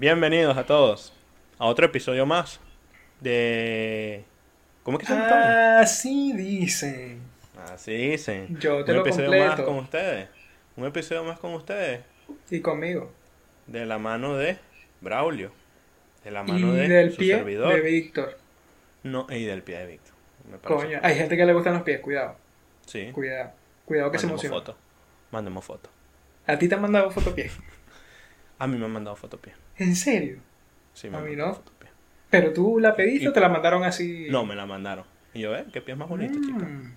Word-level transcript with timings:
Bienvenidos 0.00 0.56
a 0.56 0.64
todos 0.64 1.12
a 1.58 1.66
otro 1.66 1.84
episodio 1.84 2.24
más 2.24 2.58
de... 3.20 4.24
¿Cómo 4.82 4.96
es 4.96 5.02
que 5.02 5.12
se 5.12 5.12
llama? 5.12 5.78
Así 5.80 6.32
dicen. 6.32 7.20
Así 7.70 7.92
dicen. 7.92 8.58
Yo 8.58 8.82
te 8.82 8.92
Un 8.92 8.96
lo 8.96 9.02
episodio 9.02 9.26
completo. 9.26 9.46
más 9.56 9.60
con 9.60 9.76
ustedes. 9.76 10.28
Un 10.76 10.86
episodio 10.86 11.22
más 11.24 11.38
con 11.38 11.52
ustedes. 11.52 12.00
Y 12.50 12.60
conmigo. 12.60 13.12
De 13.66 13.84
la 13.84 13.98
mano 13.98 14.38
de 14.38 14.56
Braulio. 15.02 15.52
De 16.24 16.30
la 16.30 16.44
Y 16.46 16.50
mano 16.50 16.72
de 16.72 16.88
del 16.88 17.10
su 17.12 17.18
pie 17.18 17.34
servidor. 17.36 17.74
de 17.74 17.80
Víctor. 17.82 18.38
No, 19.02 19.26
y 19.28 19.44
del 19.44 19.62
pie 19.62 19.80
de 19.80 19.86
Víctor. 19.86 20.14
Me. 20.50 20.56
Coño, 20.60 20.98
hay 21.02 21.14
gente 21.14 21.36
que 21.36 21.44
le 21.44 21.52
gustan 21.52 21.74
los 21.74 21.82
pies, 21.82 22.00
cuidado. 22.00 22.36
Sí. 22.86 23.10
Cuidado. 23.12 23.50
Cuidado 23.84 24.10
que 24.10 24.18
se 24.18 24.24
emociona. 24.24 24.56
foto. 24.56 24.78
Mandemos 25.30 25.62
foto. 25.62 25.90
¿A 26.46 26.58
ti 26.58 26.68
te 26.70 26.74
han 26.74 26.80
mandado 26.80 27.10
foto 27.10 27.34
pie? 27.34 27.50
A 28.60 28.66
mí 28.68 28.76
me 28.78 28.84
han 28.84 28.92
mandado 28.92 29.16
foto 29.16 29.38
pie. 29.38 29.54
¿En 29.76 29.96
serio? 29.96 30.38
Sí, 30.92 31.08
me 31.10 31.16
A 31.16 31.18
han 31.20 31.24
mí 31.24 31.30
mandado 31.30 31.50
no. 31.50 31.54
foto 31.56 31.72
pie. 31.78 31.88
¿Pero 32.30 32.52
tú 32.52 32.78
la 32.78 32.94
pediste 32.94 33.24
Y- 33.24 33.26
o 33.28 33.32
te 33.32 33.40
la 33.40 33.48
mandaron 33.48 33.82
así? 33.82 34.28
No, 34.30 34.44
me 34.46 34.54
la 34.54 34.66
mandaron. 34.66 35.04
Y 35.34 35.40
yo, 35.40 35.56
eh, 35.56 35.64
qué 35.72 35.80
pie 35.80 35.96
más 35.96 36.08
bonito, 36.08 36.34
chica. 36.40 36.64
Mm, 36.64 36.94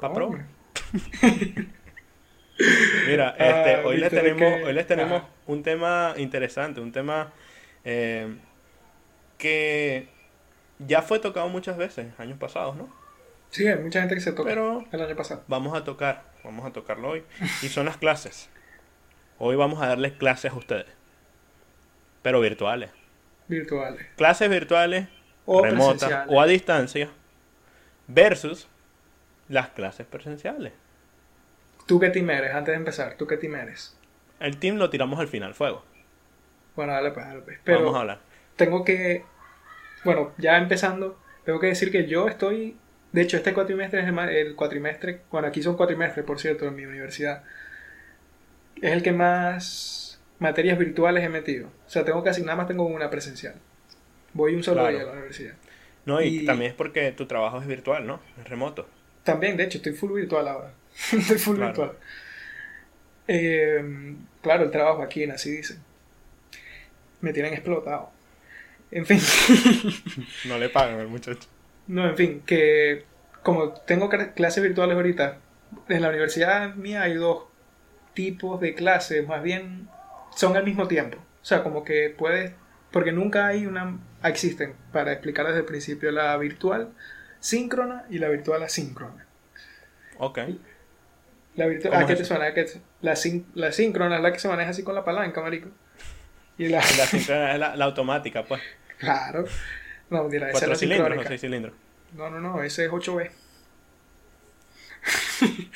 Pa' 0.00 0.08
coño. 0.12 0.14
probar. 0.14 0.46
Mira, 3.08 3.34
Ah, 3.38 3.46
este, 3.46 3.76
hoy 3.86 3.96
les 3.96 4.10
tenemos, 4.10 4.38
que- 4.40 4.64
hoy 4.64 4.72
les 4.72 4.86
tenemos 4.86 5.22
ajá. 5.22 5.28
un 5.46 5.62
tema 5.62 6.14
interesante, 6.16 6.80
un 6.80 6.92
tema 6.92 7.32
eh, 7.84 8.36
que 9.38 10.08
ya 10.78 11.02
fue 11.02 11.18
tocado 11.18 11.48
muchas 11.48 11.76
veces, 11.76 12.08
años 12.18 12.38
pasados, 12.38 12.76
¿no? 12.76 12.88
Sí, 13.50 13.66
hay 13.66 13.78
mucha 13.78 14.00
gente 14.00 14.14
que 14.14 14.20
se 14.20 14.32
toca 14.32 14.48
Pero 14.50 14.84
el 14.92 15.00
año 15.02 15.16
pasado. 15.16 15.42
vamos 15.48 15.76
a 15.76 15.82
tocar, 15.84 16.24
vamos 16.44 16.64
a 16.64 16.72
tocarlo 16.72 17.10
hoy. 17.10 17.24
Y 17.62 17.68
son 17.68 17.86
las 17.86 17.96
clases. 17.96 18.48
Hoy 19.38 19.56
vamos 19.56 19.82
a 19.82 19.88
darles 19.88 20.12
clases 20.12 20.52
a 20.52 20.54
ustedes, 20.54 20.86
pero 22.22 22.40
virtuales. 22.40 22.90
Virtuales. 23.48 24.06
Clases 24.16 24.48
virtuales, 24.48 25.08
O 25.44 25.62
remotas 25.62 26.24
o 26.28 26.40
a 26.40 26.46
distancia, 26.46 27.10
versus 28.06 28.68
las 29.48 29.68
clases 29.70 30.06
presenciales. 30.06 30.72
¿Tú 31.86 31.98
qué 32.00 32.10
team 32.10 32.30
eres? 32.30 32.54
Antes 32.54 32.72
de 32.72 32.76
empezar, 32.78 33.16
¿tú 33.16 33.26
qué 33.26 33.36
team 33.36 33.56
eres? 33.56 33.98
El 34.40 34.58
team 34.58 34.76
lo 34.76 34.90
tiramos 34.90 35.18
al 35.20 35.28
final, 35.28 35.54
fuego. 35.54 35.84
Bueno, 36.74 36.92
dale 36.92 37.10
pues, 37.10 37.26
dale 37.26 37.40
pues. 37.42 37.58
Pero 37.64 37.80
Vamos 37.80 37.94
a 37.96 38.00
hablar. 38.00 38.20
tengo 38.56 38.84
que, 38.84 39.24
bueno, 40.04 40.32
ya 40.38 40.56
empezando, 40.58 41.18
tengo 41.44 41.60
que 41.60 41.66
decir 41.68 41.90
que 41.90 42.06
yo 42.06 42.28
estoy, 42.28 42.76
de 43.12 43.22
hecho 43.22 43.36
este 43.36 43.52
cuatrimestre 43.54 44.00
es 44.00 44.08
el, 44.08 44.18
el 44.18 44.56
cuatrimestre, 44.56 45.22
bueno, 45.30 45.48
aquí 45.48 45.62
son 45.62 45.76
cuatrimestres, 45.76 46.24
por 46.24 46.40
cierto, 46.40 46.66
en 46.66 46.74
mi 46.76 46.86
universidad, 46.86 47.44
es 48.80 48.92
el 48.92 49.02
que 49.02 49.12
más 49.12 50.11
materias 50.42 50.78
virtuales 50.78 51.24
he 51.24 51.28
metido. 51.30 51.68
O 51.86 51.90
sea, 51.90 52.04
tengo 52.04 52.22
casi 52.22 52.42
nada 52.42 52.56
más 52.56 52.66
tengo 52.68 52.84
una 52.84 53.08
presencial. 53.08 53.54
Voy 54.34 54.54
un 54.54 54.62
solo 54.62 54.80
Claro. 54.82 54.92
día 54.96 55.02
a 55.02 55.06
la 55.06 55.12
universidad. 55.12 55.54
No, 56.04 56.20
y, 56.20 56.40
Y- 56.42 56.44
también 56.46 56.72
es 56.72 56.76
porque 56.76 57.12
tu 57.12 57.26
trabajo 57.26 57.60
es 57.60 57.66
virtual, 57.66 58.06
¿no? 58.06 58.20
Es 58.40 58.48
remoto. 58.48 58.86
También, 59.24 59.56
de 59.56 59.64
hecho, 59.64 59.78
estoy 59.78 59.92
full 59.92 60.12
virtual 60.12 60.48
ahora. 60.48 60.72
estoy 61.12 61.38
full 61.38 61.56
Claro. 61.56 61.68
virtual. 61.72 61.92
Eh, 63.28 64.14
claro, 64.42 64.64
el 64.64 64.70
trabajo 64.70 65.02
aquí 65.02 65.22
en 65.22 65.30
así 65.30 65.50
dicen. 65.50 65.78
Me 67.20 67.32
tienen 67.32 67.52
explotado. 67.54 68.10
En 68.90 69.06
fin. 69.06 69.20
No 70.48 70.58
le 70.58 70.68
pagan 70.68 70.98
al 71.00 71.08
muchacho. 71.08 71.48
No, 71.86 72.08
en 72.08 72.16
fin, 72.16 72.42
que 72.46 73.04
como 73.42 73.72
tengo 73.72 74.10
cla- 74.10 74.34
clases 74.34 74.62
virtuales 74.62 74.96
ahorita, 74.96 75.38
en 75.88 76.02
la 76.02 76.08
universidad 76.08 76.74
mía 76.74 77.02
hay 77.02 77.14
dos 77.14 77.44
tipos 78.14 78.60
de 78.60 78.74
clases, 78.74 79.26
más 79.26 79.42
bien 79.42 79.88
son 80.34 80.56
al 80.56 80.64
mismo 80.64 80.88
tiempo. 80.88 81.18
O 81.18 81.44
sea, 81.44 81.62
como 81.62 81.84
que 81.84 82.14
puedes, 82.16 82.52
porque 82.90 83.12
nunca 83.12 83.46
hay 83.48 83.66
una, 83.66 83.98
existen, 84.24 84.74
para 84.92 85.12
explicar 85.12 85.46
desde 85.46 85.60
el 85.60 85.64
principio, 85.64 86.10
la 86.12 86.36
virtual 86.36 86.90
síncrona 87.40 88.04
y 88.10 88.18
la 88.18 88.28
virtual 88.28 88.62
asíncrona. 88.62 89.26
Ok. 90.18 90.38
La 91.56 91.66
virtual, 91.66 91.92
¿Cómo 91.92 92.04
¿A 92.04 92.06
qué 92.06 92.12
es 92.14 92.18
te 92.20 92.24
suena? 92.24 92.46
¿A 92.46 92.54
qué 92.54 92.64
te- 92.64 92.80
La, 93.02 93.16
sin- 93.16 93.46
la 93.54 93.72
síncrona 93.72 94.16
es 94.16 94.22
la 94.22 94.32
que 94.32 94.38
se 94.38 94.48
maneja 94.48 94.70
así 94.70 94.82
con 94.84 94.94
la 94.94 95.04
palanca, 95.04 95.40
marico. 95.42 95.68
Y 96.58 96.68
la... 96.68 96.78
La 96.78 96.82
sincrona 97.06 97.52
es 97.54 97.58
la, 97.58 97.76
la 97.76 97.84
automática, 97.84 98.44
pues. 98.44 98.62
Claro. 98.98 99.44
No, 100.10 100.24
mira, 100.24 100.46
esa 100.48 100.48
es 100.48 100.52
Cuatro 100.52 100.68
la 100.70 100.76
cilindros 100.76 101.06
o 101.06 101.10
sincrónica. 101.10 101.28
seis 101.28 101.40
cilindros. 101.40 101.74
No, 102.14 102.30
no, 102.30 102.38
no, 102.40 102.62
ese 102.62 102.84
es 102.84 102.90
8B. 102.90 103.30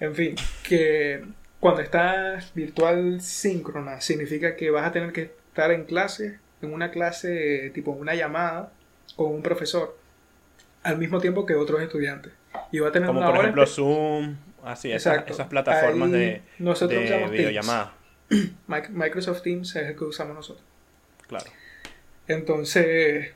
en 0.00 0.14
fin, 0.14 0.34
que 0.62 1.24
cuando 1.66 1.82
estás 1.82 2.54
virtual 2.54 3.20
síncrona 3.20 4.00
significa 4.00 4.54
que 4.54 4.70
vas 4.70 4.86
a 4.86 4.92
tener 4.92 5.12
que 5.12 5.32
estar 5.48 5.72
en 5.72 5.84
clase, 5.84 6.38
en 6.62 6.72
una 6.72 6.92
clase 6.92 7.70
tipo 7.74 7.90
una 7.90 8.14
llamada 8.14 8.72
con 9.16 9.32
un 9.32 9.42
profesor 9.42 9.96
al 10.84 10.96
mismo 10.98 11.20
tiempo 11.20 11.44
que 11.44 11.56
otros 11.56 11.82
estudiantes. 11.82 12.32
Y 12.70 12.78
va 12.78 12.90
a 12.90 12.92
tener 12.92 13.08
Como 13.08 13.18
una 13.18 13.30
por 13.30 13.40
ejemplo 13.40 13.66
Zoom, 13.66 14.36
así, 14.64 14.92
esas, 14.92 15.24
plataformas 15.48 16.12
Ahí 16.12 16.18
de, 16.20 16.42
nosotros 16.60 17.00
de 17.00 17.06
usamos 17.06 17.30
Teams. 17.30 17.32
videollamada. 17.38 17.92
Mic- 18.68 18.90
Microsoft 18.90 19.42
Teams 19.42 19.74
es 19.74 19.88
el 19.88 19.96
que 19.96 20.04
usamos 20.04 20.36
nosotros. 20.36 20.64
Claro. 21.26 21.46
Entonces, 22.28 23.32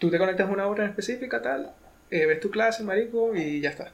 tú 0.00 0.10
te 0.10 0.16
conectas 0.18 0.48
a 0.48 0.50
una 0.50 0.66
hora 0.66 0.84
en 0.84 0.90
específica, 0.90 1.42
tal, 1.42 1.72
eh, 2.10 2.24
ves 2.24 2.40
tu 2.40 2.50
clase, 2.50 2.82
marico, 2.82 3.34
y 3.34 3.60
ya 3.60 3.68
está. 3.70 3.92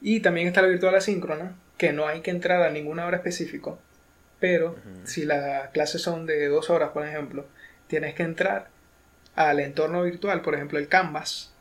Y 0.00 0.20
también 0.20 0.46
está 0.48 0.62
la 0.62 0.68
virtual 0.68 0.94
asíncrona, 0.94 1.54
que 1.80 1.94
no 1.94 2.06
hay 2.06 2.20
que 2.20 2.30
entrar 2.30 2.60
a 2.62 2.68
ninguna 2.68 3.06
hora 3.06 3.16
específica, 3.16 3.70
pero 4.38 4.76
si 5.04 5.24
las 5.24 5.70
clases 5.70 6.02
son 6.02 6.26
de 6.26 6.46
dos 6.48 6.68
horas, 6.68 6.90
por 6.90 7.06
ejemplo, 7.06 7.46
tienes 7.86 8.14
que 8.14 8.22
entrar 8.22 8.68
al 9.34 9.60
entorno 9.60 10.02
virtual, 10.02 10.42
por 10.42 10.54
ejemplo, 10.54 10.78
el 10.78 10.88
Canvas 10.88 11.54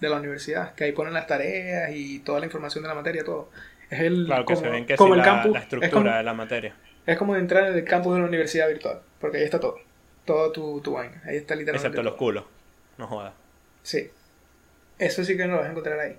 de 0.00 0.08
la 0.08 0.16
universidad, 0.16 0.74
que 0.74 0.84
ahí 0.84 0.92
ponen 0.92 1.12
las 1.12 1.26
tareas 1.26 1.90
y 1.92 2.20
toda 2.20 2.40
la 2.40 2.46
información 2.46 2.82
de 2.82 2.88
la 2.88 2.94
materia, 2.94 3.24
todo. 3.24 3.50
Es 3.90 4.00
el, 4.00 4.24
Claro 4.24 4.46
que 4.46 4.54
como, 4.54 4.64
se 4.66 4.70
ven 4.72 4.86
que 4.86 4.96
como 4.96 5.12
sí 5.14 5.20
el 5.20 5.26
la, 5.26 5.32
campus, 5.34 5.52
la 5.52 5.58
es 5.58 5.64
estructura 5.64 5.90
como- 5.92 6.16
de 6.16 6.22
la 6.22 6.32
materia. 6.32 6.74
es 7.04 7.18
como 7.18 7.36
entrar 7.36 7.66
en 7.66 7.74
el 7.74 7.84
campus 7.84 8.14
de 8.14 8.20
la 8.22 8.26
universidad 8.26 8.68
virtual, 8.68 9.02
porque 9.20 9.36
ahí 9.36 9.44
está 9.44 9.60
todo. 9.60 9.76
Todo 10.24 10.50
tu, 10.50 10.80
tu 10.80 10.92
vaina. 10.94 11.20
Ahí 11.26 11.36
está 11.36 11.54
literalmente. 11.54 11.88
Excepto 11.88 12.02
los 12.02 12.14
culos. 12.14 12.44
No 12.96 13.06
jodas. 13.06 13.34
Sí. 13.82 14.10
Eso 14.98 15.24
sí 15.24 15.36
que 15.36 15.44
no 15.44 15.52
lo 15.52 15.58
vas 15.58 15.66
a 15.68 15.70
encontrar 15.72 15.98
ahí. 16.00 16.16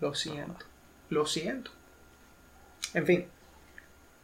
Lo 0.00 0.14
siento. 0.14 0.64
Lo 1.10 1.26
siento. 1.26 1.70
En 2.96 3.04
fin. 3.04 3.28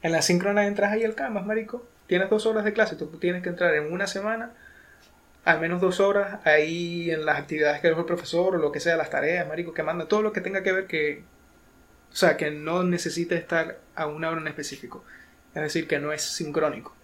En 0.00 0.12
la 0.12 0.22
síncrona 0.22 0.66
entras 0.66 0.93
ahí 0.93 1.05
al 1.05 1.15
Canvas, 1.15 1.44
marico. 1.44 1.87
Tienes 2.06 2.31
dos 2.31 2.47
horas 2.47 2.65
de 2.65 2.72
clase. 2.72 2.97
Tú 2.97 3.06
tienes 3.19 3.43
que 3.43 3.50
entrar 3.50 3.75
en 3.75 3.93
una 3.93 4.06
semana. 4.06 4.53
Al 5.44 5.60
menos 5.60 5.83
dos 5.83 6.00
horas 6.00 6.41
ahí 6.47 7.10
en 7.10 7.27
las 7.27 7.38
actividades 7.38 7.83
que 7.83 7.88
dejó 7.88 8.00
el 8.00 8.06
profesor 8.06 8.55
o 8.55 8.59
lo 8.59 8.72
que 8.72 8.81
sea, 8.81 8.97
las 8.97 9.10
tareas, 9.10 9.47
marico, 9.47 9.75
que 9.75 9.83
manda. 9.83 10.09
Todo 10.09 10.22
lo 10.22 10.33
que 10.33 10.41
tenga 10.41 10.62
que 10.62 10.72
ver 10.72 10.87
que... 10.87 11.22
O 12.10 12.16
sea, 12.16 12.38
que 12.38 12.50
no 12.50 12.83
necesite 12.83 13.34
estar 13.34 13.78
a 13.94 14.06
una 14.06 14.31
hora 14.31 14.41
en 14.41 14.49
específico. 14.49 15.04
Es 15.54 15.62
decir, 15.62 15.87
que 15.87 15.99
no 15.99 16.10
es 16.12 16.22
sincrónico. 16.22 16.94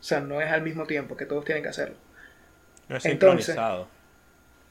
O 0.00 0.02
sea, 0.02 0.20
no 0.20 0.42
es 0.42 0.52
al 0.52 0.60
mismo 0.60 0.84
tiempo, 0.84 1.16
que 1.16 1.24
todos 1.24 1.46
tienen 1.46 1.62
que 1.62 1.70
hacerlo. 1.70 1.96
No 2.90 2.98
es 2.98 3.06
Entonces, 3.06 3.46
sincronizado. 3.46 3.88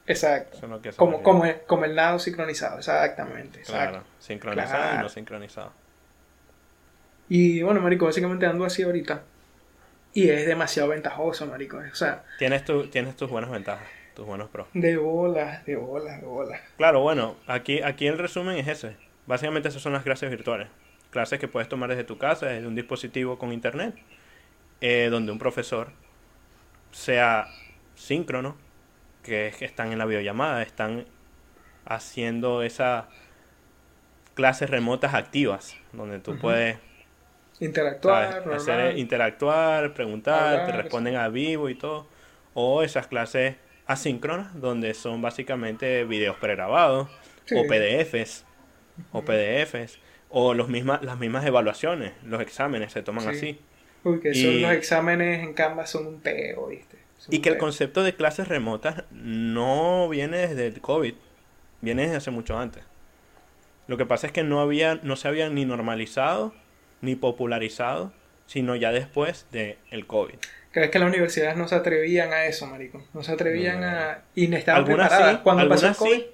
Exacto. 0.06 0.58
Eso 0.58 0.96
Como, 0.96 1.24
como, 1.24 1.44
el, 1.44 1.60
como 1.66 1.84
el 1.86 1.96
nado 1.96 2.20
sincronizado, 2.20 2.78
exactamente. 2.78 3.60
exacto. 3.60 3.90
Claro. 3.90 4.04
Sincronizado 4.20 4.94
y 4.94 5.02
no 5.02 5.08
sincronizado. 5.08 5.79
Y 7.30 7.62
bueno, 7.62 7.80
marico, 7.80 8.04
básicamente 8.06 8.44
ando 8.44 8.64
así 8.64 8.82
ahorita. 8.82 9.22
Y 10.12 10.28
es 10.28 10.46
demasiado 10.46 10.88
ventajoso, 10.88 11.46
marico. 11.46 11.78
O 11.78 11.94
sea, 11.94 12.24
Tienes, 12.38 12.64
tu, 12.64 12.88
tienes 12.88 13.14
tus 13.16 13.30
buenas 13.30 13.50
ventajas, 13.50 13.86
tus 14.14 14.26
buenos 14.26 14.50
pros. 14.50 14.66
de 14.74 14.96
bolas, 14.96 15.64
de 15.64 15.76
bolas, 15.76 16.20
de 16.20 16.26
bolas. 16.26 16.60
Claro, 16.76 17.00
bueno, 17.00 17.36
aquí, 17.46 17.80
aquí 17.82 18.08
el 18.08 18.18
resumen 18.18 18.58
es 18.58 18.66
ese. 18.66 18.96
Básicamente 19.26 19.68
esas 19.68 19.80
son 19.80 19.92
las 19.92 20.02
clases 20.02 20.28
virtuales. 20.28 20.66
Clases 21.10 21.38
que 21.38 21.46
puedes 21.46 21.68
tomar 21.68 21.88
desde 21.88 22.02
tu 22.02 22.18
casa, 22.18 22.46
desde 22.46 22.66
un 22.66 22.74
dispositivo 22.74 23.38
con 23.38 23.52
internet, 23.52 23.94
eh, 24.80 25.06
donde 25.08 25.30
un 25.30 25.38
profesor 25.38 25.92
sea 26.90 27.46
síncrono, 27.94 28.56
que 29.22 29.46
es 29.46 29.56
que 29.56 29.66
están 29.66 29.92
en 29.92 29.98
la 29.98 30.06
videollamada, 30.06 30.62
están 30.62 31.06
haciendo 31.84 32.64
esas 32.64 33.04
clases 34.34 34.68
remotas 34.68 35.14
activas, 35.14 35.76
donde 35.92 36.18
tú 36.18 36.36
puedes 36.38 36.78
Hacer, 37.60 38.98
interactuar, 38.98 39.92
preguntar, 39.94 40.66
te 40.66 40.72
responden 40.72 41.16
a 41.16 41.28
vivo 41.28 41.68
y 41.68 41.74
todo. 41.74 42.06
O 42.54 42.82
esas 42.82 43.06
clases 43.06 43.56
asíncronas, 43.86 44.58
donde 44.60 44.94
son 44.94 45.20
básicamente 45.20 46.04
videos 46.04 46.36
pregrabados, 46.36 47.08
Sí. 47.44 47.56
o 47.58 47.66
PDFs, 47.66 48.44
o 49.12 49.22
PDFs, 49.22 49.98
o 50.30 50.54
los 50.54 50.68
mismas, 50.68 51.02
las 51.02 51.18
mismas 51.18 51.44
evaluaciones, 51.44 52.12
los 52.24 52.40
exámenes 52.40 52.92
se 52.92 53.02
toman 53.02 53.24
Sí. 53.24 53.30
así. 53.30 53.60
Uy, 54.04 54.20
que 54.20 54.32
son 54.34 54.50
Y- 54.52 54.60
los 54.60 54.72
exámenes 54.72 55.42
en 55.42 55.52
Canvas 55.52 55.90
son 55.90 56.06
un 56.06 56.20
peo, 56.20 56.68
¿viste? 56.68 56.96
Son 57.18 57.34
Y 57.34 57.40
que 57.40 57.50
el 57.50 57.58
concepto 57.58 58.02
de 58.02 58.14
clases 58.14 58.48
remotas 58.48 59.04
no 59.10 60.08
viene 60.08 60.38
desde 60.38 60.68
el 60.68 60.80
COVID, 60.80 61.14
viene 61.82 62.02
desde 62.02 62.16
hace 62.16 62.30
mucho 62.30 62.58
antes. 62.58 62.82
Lo 63.88 63.96
que 63.98 64.06
pasa 64.06 64.26
es 64.28 64.32
que 64.32 64.42
no 64.44 64.60
había, 64.60 65.00
no 65.02 65.16
se 65.16 65.28
había 65.28 65.50
ni 65.50 65.64
normalizado 65.66 66.54
ni 67.00 67.16
popularizado, 67.16 68.12
sino 68.46 68.76
ya 68.76 68.92
después 68.92 69.46
del 69.52 69.76
el 69.90 70.06
COVID. 70.06 70.34
Que 70.72 70.84
es 70.84 70.90
que 70.90 70.98
las 70.98 71.08
universidades 71.08 71.56
no 71.56 71.66
se 71.66 71.74
atrevían 71.74 72.32
a 72.32 72.44
eso, 72.46 72.66
marico. 72.66 73.02
No 73.12 73.22
se 73.22 73.32
atrevían 73.32 73.80
No. 73.80 73.86
a... 73.86 74.22
Y 74.34 74.46
no 74.48 74.56
estaban 74.56 74.82
Algunas 74.84 75.08
preparadas. 75.08 75.36
sí, 75.36 75.40
Cuando 75.42 75.68
pasó 75.68 75.86
el 75.86 75.88
algunas 75.88 75.98
COVID... 75.98 76.14
sí, 76.14 76.26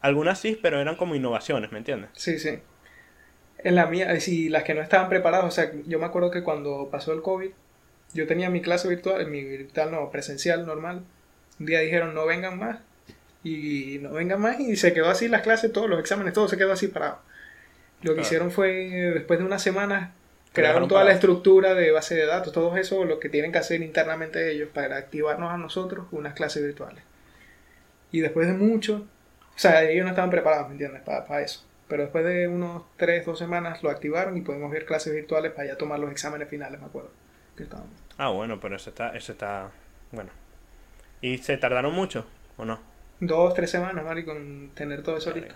algunas 0.00 0.38
sí, 0.40 0.58
pero 0.60 0.80
eran 0.80 0.96
como 0.96 1.14
innovaciones, 1.14 1.70
¿me 1.72 1.78
entiendes? 1.78 2.10
Sí, 2.14 2.38
sí. 2.38 2.58
En 3.58 3.74
la 3.74 3.86
mía, 3.86 4.18
sí, 4.20 4.48
las 4.48 4.62
que 4.64 4.74
no 4.74 4.82
estaban 4.82 5.08
preparadas, 5.08 5.46
o 5.46 5.50
sea, 5.50 5.70
yo 5.86 5.98
me 5.98 6.04
acuerdo 6.06 6.30
que 6.30 6.42
cuando 6.42 6.88
pasó 6.90 7.12
el 7.12 7.22
COVID, 7.22 7.50
yo 8.14 8.26
tenía 8.26 8.50
mi 8.50 8.60
clase 8.60 8.88
virtual, 8.88 9.26
mi 9.28 9.42
virtual 9.44 9.90
no, 9.90 10.10
presencial, 10.10 10.66
normal. 10.66 11.02
Un 11.58 11.66
día 11.66 11.80
dijeron 11.80 12.14
no 12.14 12.26
vengan 12.26 12.58
más, 12.58 12.78
y 13.42 13.98
no 14.02 14.10
vengan 14.12 14.40
más, 14.40 14.60
y 14.60 14.76
se 14.76 14.92
quedó 14.92 15.08
así 15.10 15.28
las 15.28 15.42
clases, 15.42 15.72
todos 15.72 15.88
los 15.88 15.98
exámenes, 16.00 16.34
todo 16.34 16.48
se 16.48 16.56
quedó 16.56 16.72
así 16.72 16.88
parado. 16.88 17.18
Lo 18.06 18.12
que 18.12 18.14
Claro. 18.14 18.26
hicieron 18.26 18.50
fue, 18.52 18.72
después 19.14 19.40
de 19.40 19.44
unas 19.44 19.60
semanas, 19.62 20.10
crearon 20.52 20.86
toda 20.86 21.02
la 21.04 21.12
estructura 21.12 21.74
de 21.74 21.90
base 21.90 22.14
de 22.14 22.24
datos, 22.24 22.52
todo 22.52 22.76
eso, 22.76 23.04
lo 23.04 23.18
que 23.18 23.28
tienen 23.28 23.50
que 23.50 23.58
hacer 23.58 23.82
internamente 23.82 24.50
ellos 24.52 24.68
para 24.72 24.96
activarnos 24.96 25.52
a 25.52 25.56
nosotros 25.58 26.06
unas 26.12 26.34
clases 26.34 26.62
virtuales. 26.62 27.02
Y 28.12 28.20
después 28.20 28.46
de 28.46 28.54
mucho, 28.54 29.06
o 29.54 29.58
sea, 29.58 29.82
ellos 29.82 30.04
no 30.04 30.10
estaban 30.10 30.30
preparados, 30.30 30.68
¿me 30.68 30.74
entiendes? 30.74 31.02
Para, 31.02 31.42
eso. 31.42 31.64
Pero 31.88 32.04
después 32.04 32.24
de 32.24 32.46
unos 32.46 32.84
3, 32.96 33.26
2 33.26 33.36
semanas 33.38 33.82
lo 33.82 33.90
activaron 33.90 34.36
y 34.36 34.40
podemos 34.40 34.70
ver 34.70 34.86
clases 34.86 35.12
virtuales 35.12 35.52
para 35.52 35.66
ya 35.66 35.76
tomar 35.76 35.98
los 35.98 36.10
exámenes 36.12 36.48
finales, 36.48 36.80
me 36.80 36.86
acuerdo. 36.86 37.10
Que 37.56 37.66
Ah, 38.18 38.28
bueno, 38.28 38.60
pero 38.60 38.76
eso 38.76 38.90
está, 38.90 39.16
eso 39.16 39.32
está, 39.32 39.70
bueno. 40.12 40.30
¿Y 41.20 41.38
se 41.38 41.56
tardaron 41.56 41.92
mucho 41.92 42.24
o 42.56 42.64
no? 42.64 42.78
Dos, 43.18 43.54
tres 43.54 43.70
semanas, 43.70 44.04
Mari, 44.04 44.24
con 44.24 44.70
tener 44.74 45.02
todo 45.02 45.16
eso 45.16 45.32
listo. 45.32 45.54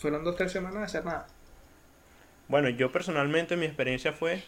Fueron 0.00 0.24
dos, 0.24 0.36
tres 0.36 0.52
semanas 0.52 0.78
de 0.80 0.84
hacer 0.84 1.04
nada. 1.04 1.26
Bueno, 2.48 2.68
yo 2.68 2.92
personalmente 2.92 3.56
mi 3.56 3.66
experiencia 3.66 4.12
fue 4.12 4.42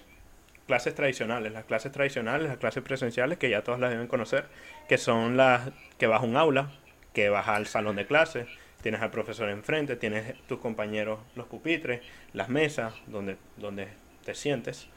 clases 0.67 0.95
tradicionales, 0.95 1.53
las 1.53 1.65
clases 1.65 1.93
tradicionales, 1.93 2.49
las 2.49 2.59
clases 2.59 2.83
presenciales 2.83 3.39
que 3.39 3.51
ya 3.51 3.63
todas 3.63 3.81
las 3.81 3.91
deben 3.91 4.07
conocer, 4.07 4.47
que 4.89 4.99
son 4.99 5.37
las 5.37 5.71
que 5.99 6.07
vas 6.07 6.23
a 6.23 6.25
un 6.25 6.37
aula, 6.37 6.71
que 7.13 7.29
vas 7.29 7.49
al 7.49 7.67
salón 7.67 7.97
de 7.97 8.07
clases, 8.07 8.47
tienes 8.83 9.01
al 9.01 9.11
profesor 9.11 9.49
enfrente, 9.49 9.97
tienes 9.97 10.35
tus 10.47 10.59
compañeros 10.59 11.21
los 11.35 11.47
pupitres, 11.47 12.03
las 12.33 12.49
mesas 12.49 12.95
donde, 13.07 13.37
donde 13.57 13.89
te 14.25 14.35
sientes 14.35 14.89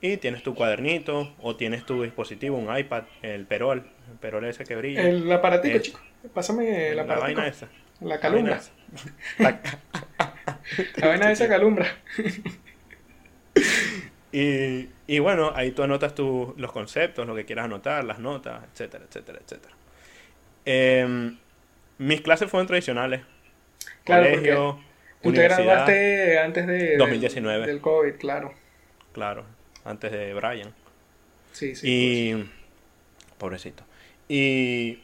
y 0.00 0.16
tienes 0.16 0.42
tu 0.44 0.54
cuadernito 0.54 1.34
o 1.40 1.56
tienes 1.56 1.84
tu 1.84 2.02
dispositivo, 2.04 2.56
un 2.56 2.76
iPad, 2.76 3.04
el 3.22 3.46
perol, 3.46 3.88
el 4.10 4.16
perol 4.18 4.44
ese 4.44 4.64
que 4.64 4.76
brilla. 4.76 5.02
El 5.02 5.30
aparatico, 5.30 5.76
Eh, 5.76 5.82
chico. 5.82 6.00
Pásame 6.34 6.88
el 6.90 6.96
la 6.96 7.02
aparatico. 7.02 7.40
vaina 7.40 7.46
esa. 7.48 7.68
La 8.00 8.20
calumbra. 8.20 8.56
esa. 8.56 8.70
La- 9.38 9.60
La 10.96 11.08
vaina 11.08 11.26
de 11.28 11.32
esa 11.32 11.48
calumbra. 11.48 11.86
Y, 14.30 14.88
y 15.06 15.18
bueno, 15.20 15.52
ahí 15.56 15.70
tú 15.70 15.82
anotas 15.82 16.14
tu- 16.14 16.54
los 16.58 16.70
conceptos, 16.70 17.26
lo 17.26 17.34
que 17.34 17.46
quieras 17.46 17.64
anotar, 17.64 18.04
las 18.04 18.18
notas, 18.18 18.62
etcétera, 18.72 19.04
etcétera, 19.08 19.38
etcétera. 19.42 19.74
Em, 20.66 21.38
mis 21.96 22.20
clases 22.20 22.50
fueron 22.50 22.66
tradicionales. 22.66 23.22
Claro, 24.04 24.28
Colegio, 24.28 24.80
Tú 25.22 25.32
te 25.32 25.42
graduaste 25.44 26.38
antes 26.38 26.66
de, 26.66 26.72
del- 26.74 26.98
2019. 26.98 27.66
Del, 27.66 27.80
COVID, 27.80 28.14
claro. 28.16 28.52
claro, 29.12 29.44
antes 29.84 30.12
de 30.12 30.34
Brian. 30.34 30.74
Sí, 31.52 31.74
sí. 31.74 31.88
y 31.90 32.50
pobrecito. 33.38 33.82
Y 34.28 34.98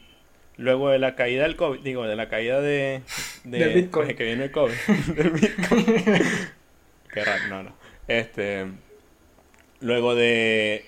luego 0.57 0.89
de 0.89 0.99
la 0.99 1.15
caída 1.15 1.43
del 1.43 1.55
COVID, 1.55 1.79
digo, 1.81 2.05
de 2.07 2.15
la 2.15 2.29
caída 2.29 2.61
de, 2.61 3.01
de 3.43 3.59
Del 3.59 3.73
Bitcoin. 3.73 4.07
de 4.07 4.15
que 4.15 4.23
viene 4.23 4.43
el 4.45 4.51
COVID, 4.51 4.73
del 5.15 5.29
Bitcoin. 5.31 5.85
Qué 7.13 7.23
raro, 7.23 7.47
no, 7.49 7.63
no. 7.63 7.75
Este, 8.07 8.65
luego 9.81 10.15
de 10.15 10.85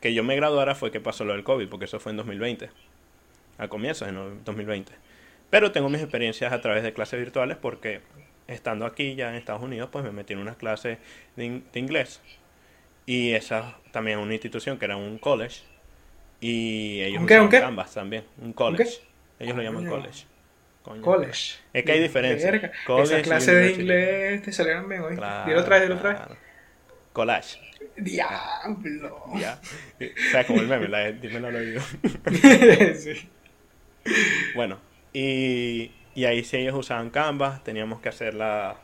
que 0.00 0.14
yo 0.14 0.24
me 0.24 0.36
graduara 0.36 0.74
fue 0.74 0.90
que 0.90 1.00
pasó 1.00 1.24
lo 1.24 1.32
del 1.32 1.44
COVID, 1.44 1.68
porque 1.68 1.84
eso 1.86 2.00
fue 2.00 2.10
en 2.10 2.16
2020, 2.16 2.70
a 3.58 3.68
comienzos 3.68 4.06
de 4.08 4.12
no- 4.12 4.30
2020. 4.44 4.92
Pero 5.50 5.70
tengo 5.72 5.88
mis 5.88 6.00
experiencias 6.00 6.52
a 6.52 6.60
través 6.60 6.82
de 6.82 6.92
clases 6.92 7.20
virtuales 7.20 7.56
porque 7.60 8.00
estando 8.48 8.86
aquí 8.86 9.14
ya 9.14 9.28
en 9.30 9.36
Estados 9.36 9.62
Unidos, 9.62 9.88
pues 9.92 10.04
me 10.04 10.10
metí 10.10 10.32
en 10.32 10.40
unas 10.40 10.56
clases 10.56 10.98
de, 11.36 11.44
in- 11.44 11.64
de 11.72 11.78
inglés. 11.80 12.20
Y 13.06 13.32
esa 13.32 13.76
también 13.92 14.18
es 14.18 14.24
una 14.24 14.32
institución 14.34 14.78
que 14.78 14.84
era 14.86 14.96
un 14.96 15.18
college. 15.18 15.62
Y 16.42 17.00
ellos 17.02 17.20
¿Un 17.20 17.26
qué, 17.28 17.34
usaban 17.34 17.44
un 17.46 17.50
qué? 17.50 17.60
Canvas 17.60 17.94
también, 17.94 18.24
un 18.38 18.52
college. 18.52 19.00
Ellos 19.38 19.56
lo 19.56 19.62
llaman 19.62 19.84
Coño. 19.84 19.90
college. 20.02 20.26
Coño. 20.82 21.02
College. 21.02 21.54
Es 21.72 21.84
que 21.84 21.92
hay 21.92 22.00
diferencia. 22.02 22.72
College 22.84 23.14
Esas 23.14 23.22
clases 23.22 23.54
de 23.54 23.72
inglés 23.72 24.42
te 24.42 24.52
salieron 24.52 24.88
bien 24.88 25.02
hoy. 25.02 25.14
Claro, 25.16 25.48
Dilo 25.48 25.60
otra 25.60 25.76
vez, 25.76 25.82
dilo 25.88 25.94
otra 25.96 26.12
vez. 26.28 26.38
Collage. 27.12 27.60
Diablo. 27.96 29.24
Ya. 29.36 29.60
O 30.00 30.30
sea, 30.32 30.44
como 30.46 30.60
el 30.62 30.66
meme, 30.66 30.88
la 30.88 31.12
dímelo 31.12 31.48
al 31.48 31.56
oído. 31.56 31.82
sí. 32.96 33.28
Bueno, 34.54 34.80
y, 35.12 35.92
y 36.14 36.24
ahí 36.24 36.42
sí 36.44 36.56
ellos 36.56 36.74
usaban 36.74 37.10
Canvas, 37.10 37.62
teníamos 37.64 38.00
que 38.00 38.08
hacer 38.08 38.34
la, 38.34 38.76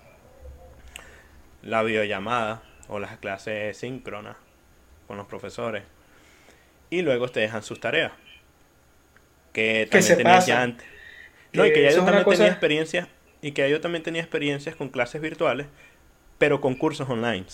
la 1.63 1.83
videollamada 1.83 2.63
o 2.89 2.99
las 2.99 3.19
clases 3.19 3.77
síncronas 3.77 4.37
con 5.07 5.17
los 5.17 5.27
profesores. 5.27 5.85
Y 6.91 7.03
luego 7.03 7.29
te 7.29 7.41
dejan 7.41 7.63
sus 7.63 7.81
tareas. 7.81 8.13
Que 9.53 9.87
también 9.91 10.03
se 10.03 10.17
tenías 10.17 10.47
ya 10.47 10.63
antes. 10.63 10.87
No, 11.53 11.67
y 11.67 11.73
Que 11.73 11.83
ya 11.83 11.91
yo 11.91 12.05
también 12.05 12.25
cosa- 12.25 12.39
tenía 12.39 12.53
experiencias, 12.53 13.09
y 13.43 13.53
que 13.53 13.69
yo 13.71 13.81
también 13.81 14.03
tenía 14.03 14.21
experiencias 14.23 14.77
con 14.77 14.89
clases 14.89 15.21
virtuales, 15.21 15.67
pero 16.39 16.61
con 16.61 16.75
cursos 16.75 17.09
online. 17.09 17.47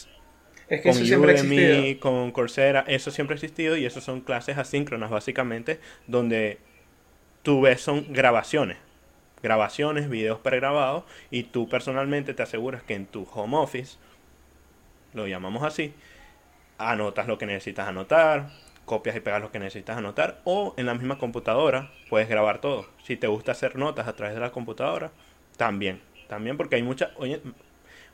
Es 0.69 0.81
que 0.81 0.83
con 0.83 0.91
eso 0.93 1.05
siempre 1.05 1.33
ha 1.33 1.35
Udemy, 1.35 1.57
existido. 1.59 2.01
con 2.01 2.31
Coursera, 2.33 2.85
eso 2.89 3.11
siempre 3.11 3.35
ha 3.35 3.37
existido 3.37 3.77
y 3.77 3.85
eso 3.87 4.01
son 4.01 4.21
clases 4.21 4.59
asíncronas 4.59 5.11
básicamente, 5.11 5.79
donde 6.07 6.59
tú 7.43 7.61
ves 7.61 7.81
son 7.83 8.13
grabaciones, 8.13 8.79
grabaciones, 9.43 10.09
videos 10.09 10.39
pregrabados 10.41 11.05
y 11.31 11.45
tú 11.45 11.69
personalmente 11.69 12.33
te 12.35 12.43
aseguras 12.43 12.83
que 12.83 12.95
en 12.95 13.07
tu 13.07 13.29
home 13.33 13.57
office, 13.59 13.99
lo 15.13 15.27
llamamos 15.29 15.63
así, 15.63 15.93
anotas 16.79 17.27
lo 17.29 17.37
que 17.39 17.47
necesitas 17.47 17.87
anotar, 17.87 18.49
copias 18.85 19.17
y 19.17 19.21
pegas 19.21 19.41
lo 19.41 19.51
que 19.51 19.59
necesitas 19.59 19.97
anotar 19.97 20.41
o 20.45 20.75
en 20.77 20.87
la 20.87 20.95
misma 20.95 21.19
computadora 21.19 21.91
puedes 22.09 22.29
grabar 22.29 22.61
todo. 22.61 22.87
Si 23.03 23.17
te 23.17 23.27
gusta 23.27 23.53
hacer 23.53 23.77
notas 23.77 24.09
a 24.09 24.15
través 24.15 24.35
de 24.35 24.41
la 24.41 24.51
computadora, 24.53 25.11
también, 25.57 26.01
también 26.29 26.57
porque 26.57 26.77
hay 26.77 26.83
muchas 26.83 27.11
hoy, 27.17 27.35
en- 27.35 27.55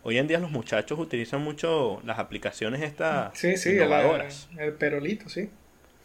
hoy 0.02 0.18
en 0.18 0.26
día 0.28 0.38
los 0.38 0.50
muchachos 0.50 0.98
utilizan 0.98 1.42
mucho 1.42 2.00
las 2.04 2.18
aplicaciones 2.18 2.82
estas 2.82 3.38
Sí, 3.38 3.56
sí, 3.56 3.70
el, 3.78 4.22
el 4.58 4.72
perolito, 4.74 5.28
sí. 5.28 5.50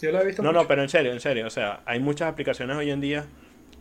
Yo 0.02 0.12
lo 0.12 0.22
he 0.22 0.26
visto 0.26 0.44
No, 0.44 0.50
mucho. 0.50 0.62
no, 0.64 0.68
pero 0.68 0.82
en 0.82 0.90
serio, 0.90 1.12
en 1.14 1.20
serio. 1.20 1.48
O 1.48 1.50
sea, 1.50 1.82
hay 1.86 2.00
muchas 2.00 2.32
aplicaciones 2.32 2.76
hoy 2.76 2.92
en 2.92 3.02
día 3.02 3.26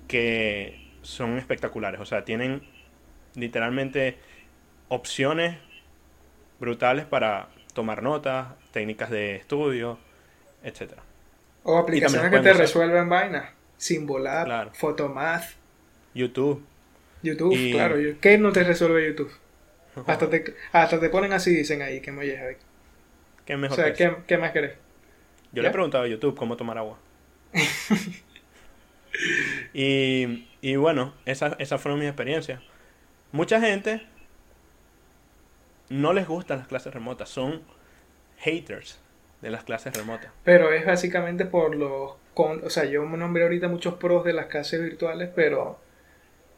que 0.09 0.79
son 1.03 1.39
espectaculares. 1.39 2.01
O 2.01 2.05
sea, 2.07 2.25
tienen 2.25 2.63
literalmente 3.35 4.17
opciones 4.89 5.57
brutales 6.61 7.05
para 7.05 7.49
tomar 7.75 8.03
notas, 8.03 8.49
técnicas 8.73 9.11
de 9.11 9.37
estudio, 9.37 9.99
etcétera. 10.65 11.03
O 11.63 11.79
aplicaciones 11.79 12.31
que 12.31 12.41
te 12.41 12.51
usar- 12.51 12.57
resuelven 12.59 13.09
vainas. 13.09 13.51
Symbolab, 13.77 14.47
Claro. 14.47 14.71
Photomath, 14.75 15.45
YouTube. 16.15 16.65
YouTube, 17.23 17.53
Y- 17.55 17.73
claro. 17.73 17.99
yo- 18.01 18.19
¿Qué 18.21 18.37
no 18.39 18.53
te 18.53 18.65
resuelve 18.65 19.07
YouTube? 19.07 19.33
Hasta 20.07 20.29
te, 20.29 20.55
hasta 20.73 20.99
te 21.01 21.09
ponen 21.09 21.33
así, 21.33 21.55
dicen 21.55 21.83
ahí, 21.83 22.01
que 22.01 22.11
ahí. 22.11 22.57
¿Qué 23.47 23.55
O 23.55 23.59
mejor 23.59 23.77
sea, 23.77 23.93
que 23.93 24.05
eso? 24.05 24.17
¿qué, 24.17 24.23
qué 24.27 24.39
más 24.39 24.53
querés? 24.53 24.73
Yo 25.53 25.57
¿Ya? 25.57 25.63
le 25.63 25.69
he 25.69 25.73
preguntado 25.73 26.05
a 26.05 26.09
YouTube 26.09 26.37
cómo 26.37 26.57
tomar 26.57 26.79
agua. 26.79 26.99
y, 29.73 30.49
y 30.61 30.77
bueno, 30.77 31.15
esas, 31.25 31.55
esas 31.59 31.81
fueron 31.81 31.99
mis 32.01 32.09
experiencias. 32.09 32.61
Mucha 33.33 33.61
gente 33.61 34.03
no 35.89 36.13
les 36.13 36.27
gustan 36.27 36.59
las 36.59 36.69
clases 36.69 36.93
remotas, 36.95 37.29
son 37.29 37.63
haters 38.39 39.01
de 39.45 39.51
las 39.51 39.63
clases 39.65 39.95
remotas. 39.97 40.31
Pero 40.43 40.73
es 40.73 40.85
básicamente 40.85 41.45
por 41.45 41.77
los... 41.77 42.15
Con, 42.35 42.65
o 42.65 42.71
sea, 42.71 42.85
yo 42.85 43.05
me 43.07 43.17
nombré 43.17 43.45
ahorita 43.45 43.69
muchos 43.69 43.95
pros 43.95 44.25
de 44.25 44.33
las 44.33 44.47
clases 44.47 44.81
virtuales, 44.83 45.31
pero 45.35 45.79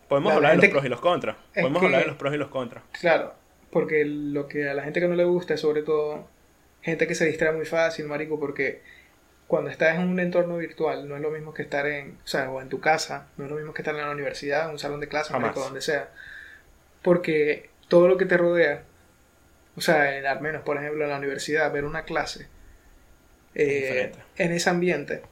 Podemos 0.09 0.31
La 0.33 0.37
hablar 0.37 0.57
de 0.57 0.63
los 0.63 0.71
pros 0.71 0.85
y 0.85 0.89
los 0.89 1.01
contras. 1.01 1.37
Podemos 1.55 1.81
que- 1.81 1.87
hablar 1.87 2.01
de 2.03 2.07
los 2.07 2.17
pros 2.17 2.33
y 2.35 2.37
los 2.39 2.49
contras. 2.49 2.85
claro, 2.99 3.35
porque 3.71 4.05
lo 4.07 4.47
que 4.49 4.69
a 4.71 4.75
la 4.75 4.85
gente 4.85 5.01
que 5.01 5.09
no 5.09 5.17
le 5.17 5.25
gusta 5.25 5.55
es 5.55 5.61
sobre 5.61 5.83
todo 5.83 6.29
gente 6.81 7.07
que 7.09 7.15
se 7.17 7.27
distrae 7.27 7.53
muy 7.53 7.67
fácil, 7.67 8.07
marico, 8.07 8.39
porque 8.39 8.81
cuando 9.49 9.69
estás 9.71 9.97
en 9.97 10.09
un 10.09 10.21
entorno 10.21 10.57
virtual 10.59 11.09
no 11.09 11.17
es 11.17 11.21
lo 11.23 11.31
mismo 11.31 11.53
que 11.53 11.63
estar 11.63 11.87
en, 11.87 12.19
o 12.25 12.27
sea, 12.27 12.49
o 12.51 12.61
en 12.63 12.69
tu 12.69 12.81
casa, 12.81 13.27
no 13.37 13.45
es 13.45 13.51
lo 13.51 13.57
mismo 13.57 13.75
que 13.75 13.83
estar 13.83 13.95
en 13.97 14.01
la 14.03 14.11
universidad, 14.11 14.67
en 14.67 14.71
un 14.73 14.79
salón 14.79 15.01
de 15.01 15.09
clases, 15.09 15.33
marico, 15.39 15.59
donde 15.61 15.81
sea. 15.81 16.09
Porque 17.03 17.69
todo 17.89 18.09
lo 18.09 18.17
que 18.17 18.25
te 18.27 18.37
rodea, 18.37 18.83
o 19.77 19.81
sea, 19.81 20.31
al 20.31 20.41
menos 20.41 20.63
por 20.63 20.77
ejemplo 20.79 21.05
en 21.05 21.11
la 21.11 21.19
universidad, 21.19 21.71
ver 21.73 21.85
una 21.85 22.03
clase 22.05 22.47
eh, 23.57 24.13
en 24.37 24.53
ese 24.53 24.71
ambiente, 24.71 25.23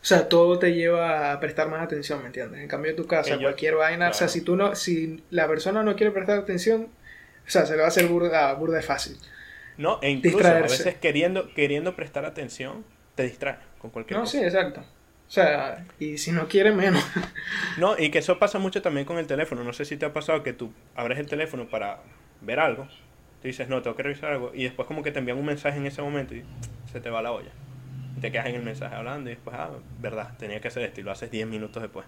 o 0.00 0.06
sea, 0.06 0.28
todo 0.28 0.58
te 0.58 0.74
lleva 0.74 1.32
a 1.32 1.40
prestar 1.40 1.68
más 1.68 1.82
atención, 1.82 2.20
¿me 2.20 2.26
entiendes? 2.26 2.60
En 2.60 2.68
cambio, 2.68 2.90
en 2.90 2.96
tu 2.96 3.06
casa, 3.06 3.36
yo- 3.36 3.42
cualquier 3.42 3.76
vaina, 3.76 4.10
o 4.10 4.12
sea, 4.12 4.28
si 4.28 4.42
tú 4.42 4.54
no, 4.56 4.74
si 4.74 5.22
la 5.30 5.48
persona 5.48 5.82
no 5.82 5.96
quiere 5.96 6.12
prestar 6.12 6.38
atención, 6.38 6.88
o 7.46 7.50
sea, 7.50 7.64
se 7.64 7.72
le 7.72 7.78
va 7.78 7.84
a 7.86 7.88
hacer 7.88 8.06
burda, 8.08 8.52
burda 8.54 8.76
de 8.76 8.82
fácil. 8.82 9.16
No, 9.76 9.98
e 10.02 10.10
incluso 10.10 10.46
a 10.48 10.60
veces 10.60 10.94
queriendo, 10.96 11.52
queriendo 11.54 11.96
prestar 11.96 12.24
atención, 12.24 12.84
te 13.14 13.24
distrae 13.24 13.56
con 13.78 13.90
cualquier 13.90 14.18
No, 14.18 14.24
cosa. 14.24 14.38
sí, 14.38 14.44
exacto. 14.44 14.80
O 14.80 15.30
sea, 15.30 15.84
y 15.98 16.18
si 16.18 16.32
no 16.32 16.46
quiere 16.48 16.70
menos. 16.72 17.02
No, 17.76 17.98
y 17.98 18.10
que 18.10 18.18
eso 18.18 18.38
pasa 18.38 18.58
mucho 18.58 18.82
también 18.82 19.06
con 19.06 19.18
el 19.18 19.26
teléfono. 19.26 19.64
No 19.64 19.72
sé 19.72 19.84
si 19.84 19.96
te 19.96 20.06
ha 20.06 20.12
pasado 20.12 20.42
que 20.42 20.52
tú 20.52 20.72
abres 20.94 21.18
el 21.18 21.26
teléfono 21.26 21.68
para 21.68 22.00
ver 22.40 22.60
algo. 22.60 22.88
Tú 23.44 23.48
dices, 23.48 23.68
no, 23.68 23.82
tengo 23.82 23.94
que 23.94 24.02
revisar 24.02 24.32
algo. 24.32 24.52
Y 24.54 24.62
después 24.62 24.88
como 24.88 25.02
que 25.02 25.12
te 25.12 25.18
envían 25.18 25.36
un 25.36 25.44
mensaje 25.44 25.76
en 25.76 25.84
ese 25.84 26.00
momento 26.00 26.34
y 26.34 26.42
se 26.90 26.98
te 26.98 27.10
va 27.10 27.20
la 27.20 27.30
olla. 27.30 27.50
Y 28.16 28.20
te 28.20 28.32
quedas 28.32 28.46
en 28.46 28.54
el 28.54 28.62
mensaje 28.62 28.94
hablando 28.94 29.28
y 29.28 29.34
después, 29.34 29.54
ah, 29.54 29.68
verdad, 30.00 30.30
tenía 30.38 30.62
que 30.62 30.68
hacer 30.68 30.82
esto. 30.82 31.02
Y 31.02 31.04
lo 31.04 31.10
haces 31.10 31.30
10 31.30 31.46
minutos 31.46 31.82
después. 31.82 32.06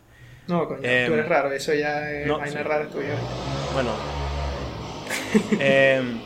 No, 0.48 0.66
coño, 0.66 0.80
Em, 0.82 1.08
tú 1.08 1.12
eres 1.12 1.28
raro, 1.28 1.52
eso 1.52 1.74
ya 1.74 2.10
es 2.10 2.26
no, 2.26 2.38
vaina 2.38 2.56
sí. 2.56 2.62
rara 2.66 2.86
tuya. 2.86 3.18
Bueno. 3.74 3.90
em, 5.60 6.18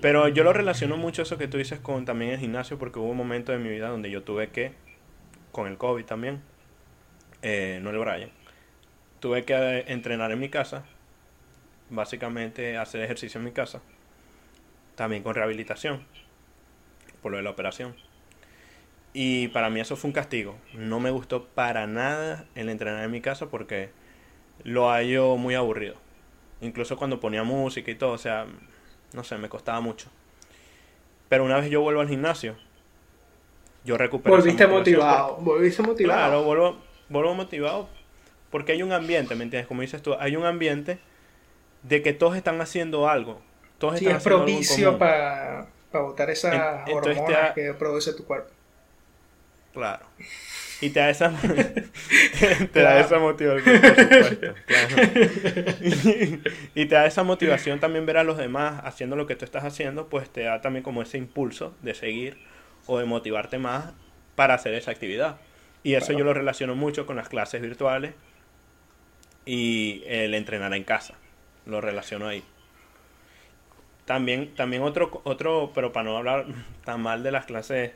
pero 0.00 0.28
yo 0.28 0.42
lo 0.42 0.54
relaciono 0.54 0.96
mucho 0.96 1.20
eso 1.20 1.36
que 1.36 1.48
tú 1.48 1.58
dices 1.58 1.78
con 1.78 2.06
también 2.06 2.30
el 2.30 2.38
gimnasio 2.38 2.78
porque 2.78 2.98
hubo 2.98 3.10
un 3.10 3.16
momento 3.18 3.52
de 3.52 3.58
mi 3.58 3.68
vida 3.68 3.90
donde 3.90 4.10
yo 4.10 4.22
tuve 4.22 4.48
que, 4.48 4.72
con 5.52 5.66
el 5.66 5.76
COVID 5.76 6.06
también, 6.06 6.40
eh, 7.42 7.78
no 7.82 7.90
el 7.90 7.98
Brian, 7.98 8.30
tuve 9.20 9.44
que 9.44 9.52
eh, 9.52 9.84
entrenar 9.88 10.32
en 10.32 10.40
mi 10.40 10.48
casa, 10.48 10.86
básicamente 11.90 12.78
hacer 12.78 13.02
ejercicio 13.02 13.38
en 13.38 13.44
mi 13.44 13.52
casa, 13.52 13.82
también 14.96 15.22
con 15.22 15.34
rehabilitación, 15.34 16.04
por 17.22 17.30
lo 17.30 17.38
de 17.38 17.44
la 17.44 17.50
operación. 17.50 17.94
Y 19.12 19.48
para 19.48 19.70
mí 19.70 19.80
eso 19.80 19.96
fue 19.96 20.08
un 20.08 20.12
castigo. 20.12 20.56
No 20.74 21.00
me 21.00 21.10
gustó 21.10 21.44
para 21.44 21.86
nada 21.86 22.46
el 22.54 22.68
entrenar 22.68 23.04
en 23.04 23.10
mi 23.10 23.20
casa 23.20 23.46
porque 23.46 23.90
lo 24.64 24.90
hallo 24.90 25.36
muy 25.36 25.54
aburrido. 25.54 25.94
Incluso 26.60 26.96
cuando 26.96 27.20
ponía 27.20 27.44
música 27.44 27.90
y 27.90 27.94
todo, 27.94 28.10
o 28.12 28.18
sea, 28.18 28.46
no 29.12 29.24
sé, 29.24 29.38
me 29.38 29.48
costaba 29.48 29.80
mucho. 29.80 30.08
Pero 31.28 31.44
una 31.44 31.58
vez 31.58 31.70
yo 31.70 31.80
vuelvo 31.80 32.00
al 32.00 32.08
gimnasio, 32.08 32.56
yo 33.84 33.96
recupero 33.96 34.36
Volviste 34.36 34.66
motivado, 34.66 35.36
volviste 35.36 35.82
motivado. 35.82 36.18
Claro, 36.18 36.42
vuelvo, 36.44 36.76
vuelvo 37.08 37.34
motivado 37.34 37.88
porque 38.50 38.72
hay 38.72 38.82
un 38.82 38.92
ambiente, 38.92 39.34
¿me 39.34 39.44
entiendes? 39.44 39.66
Como 39.66 39.82
dices 39.82 40.02
tú, 40.02 40.14
hay 40.18 40.36
un 40.36 40.44
ambiente 40.44 40.98
de 41.82 42.02
que 42.02 42.12
todos 42.12 42.36
están 42.36 42.60
haciendo 42.60 43.08
algo. 43.08 43.40
Todos 43.78 43.98
Sí, 43.98 44.06
es 44.06 44.22
propicio 44.22 44.98
para 44.98 45.66
botar 45.92 46.30
esas 46.30 46.86
En- 46.88 46.94
hormonas 46.94 47.28
da- 47.28 47.54
que 47.54 47.72
produce 47.74 48.12
tu 48.14 48.24
cuerpo. 48.24 48.50
Claro. 49.72 50.06
Y 50.80 50.90
te 50.90 51.00
da 51.00 51.10
esa, 51.10 51.30
te 52.72 52.80
da 52.82 53.00
esa 53.00 53.18
motivación, 53.18 53.80
por 53.80 53.94
supuesto. 53.96 54.54
claro. 54.66 54.96
Y 56.74 56.86
te 56.86 56.94
da 56.94 57.06
esa 57.06 57.22
motivación 57.22 57.80
también 57.80 58.04
ver 58.06 58.16
a 58.18 58.24
los 58.24 58.36
demás 58.36 58.80
haciendo 58.84 59.16
lo 59.16 59.26
que 59.26 59.36
tú 59.36 59.44
estás 59.44 59.64
haciendo, 59.64 60.08
pues 60.08 60.28
te 60.30 60.42
da 60.42 60.60
también 60.60 60.82
como 60.82 61.02
ese 61.02 61.16
impulso 61.18 61.74
de 61.82 61.94
seguir 61.94 62.38
o 62.86 62.98
de 62.98 63.04
motivarte 63.06 63.58
más 63.58 63.92
para 64.34 64.54
hacer 64.54 64.74
esa 64.74 64.90
actividad. 64.90 65.36
Y 65.82 65.94
eso 65.94 66.06
Claro. 66.06 66.18
yo 66.20 66.24
lo 66.26 66.34
relaciono 66.34 66.74
mucho 66.74 67.06
con 67.06 67.16
las 67.16 67.28
clases 67.28 67.62
virtuales 67.62 68.12
y 69.44 70.02
el 70.06 70.34
entrenar 70.34 70.74
en 70.74 70.84
casa. 70.84 71.14
Lo 71.64 71.80
relaciono 71.80 72.28
ahí. 72.28 72.42
También, 74.06 74.54
también 74.54 74.82
otro, 74.82 75.20
otro, 75.24 75.72
pero 75.74 75.92
para 75.92 76.04
no 76.04 76.16
hablar 76.16 76.46
tan 76.84 77.02
mal 77.02 77.22
de 77.22 77.32
las 77.32 77.44
clases 77.46 77.92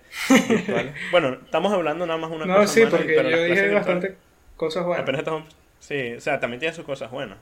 virtuales. 0.48 0.94
bueno, 1.12 1.38
estamos 1.44 1.72
hablando 1.72 2.06
nada 2.06 2.18
más 2.18 2.30
una 2.30 2.46
No, 2.46 2.56
cosa 2.56 2.66
sí, 2.74 2.80
mala, 2.80 2.90
porque 2.90 3.14
pero 3.14 3.30
yo 3.30 3.44
dije 3.44 3.68
bastante 3.70 4.16
cosas 4.56 4.84
buenas. 4.84 5.02
apenas 5.04 5.20
estamos- 5.20 5.44
sí, 5.78 6.12
o 6.14 6.20
sea, 6.20 6.38
también 6.40 6.60
tiene 6.60 6.74
sus 6.74 6.84
cosas 6.84 7.10
buenas. 7.10 7.38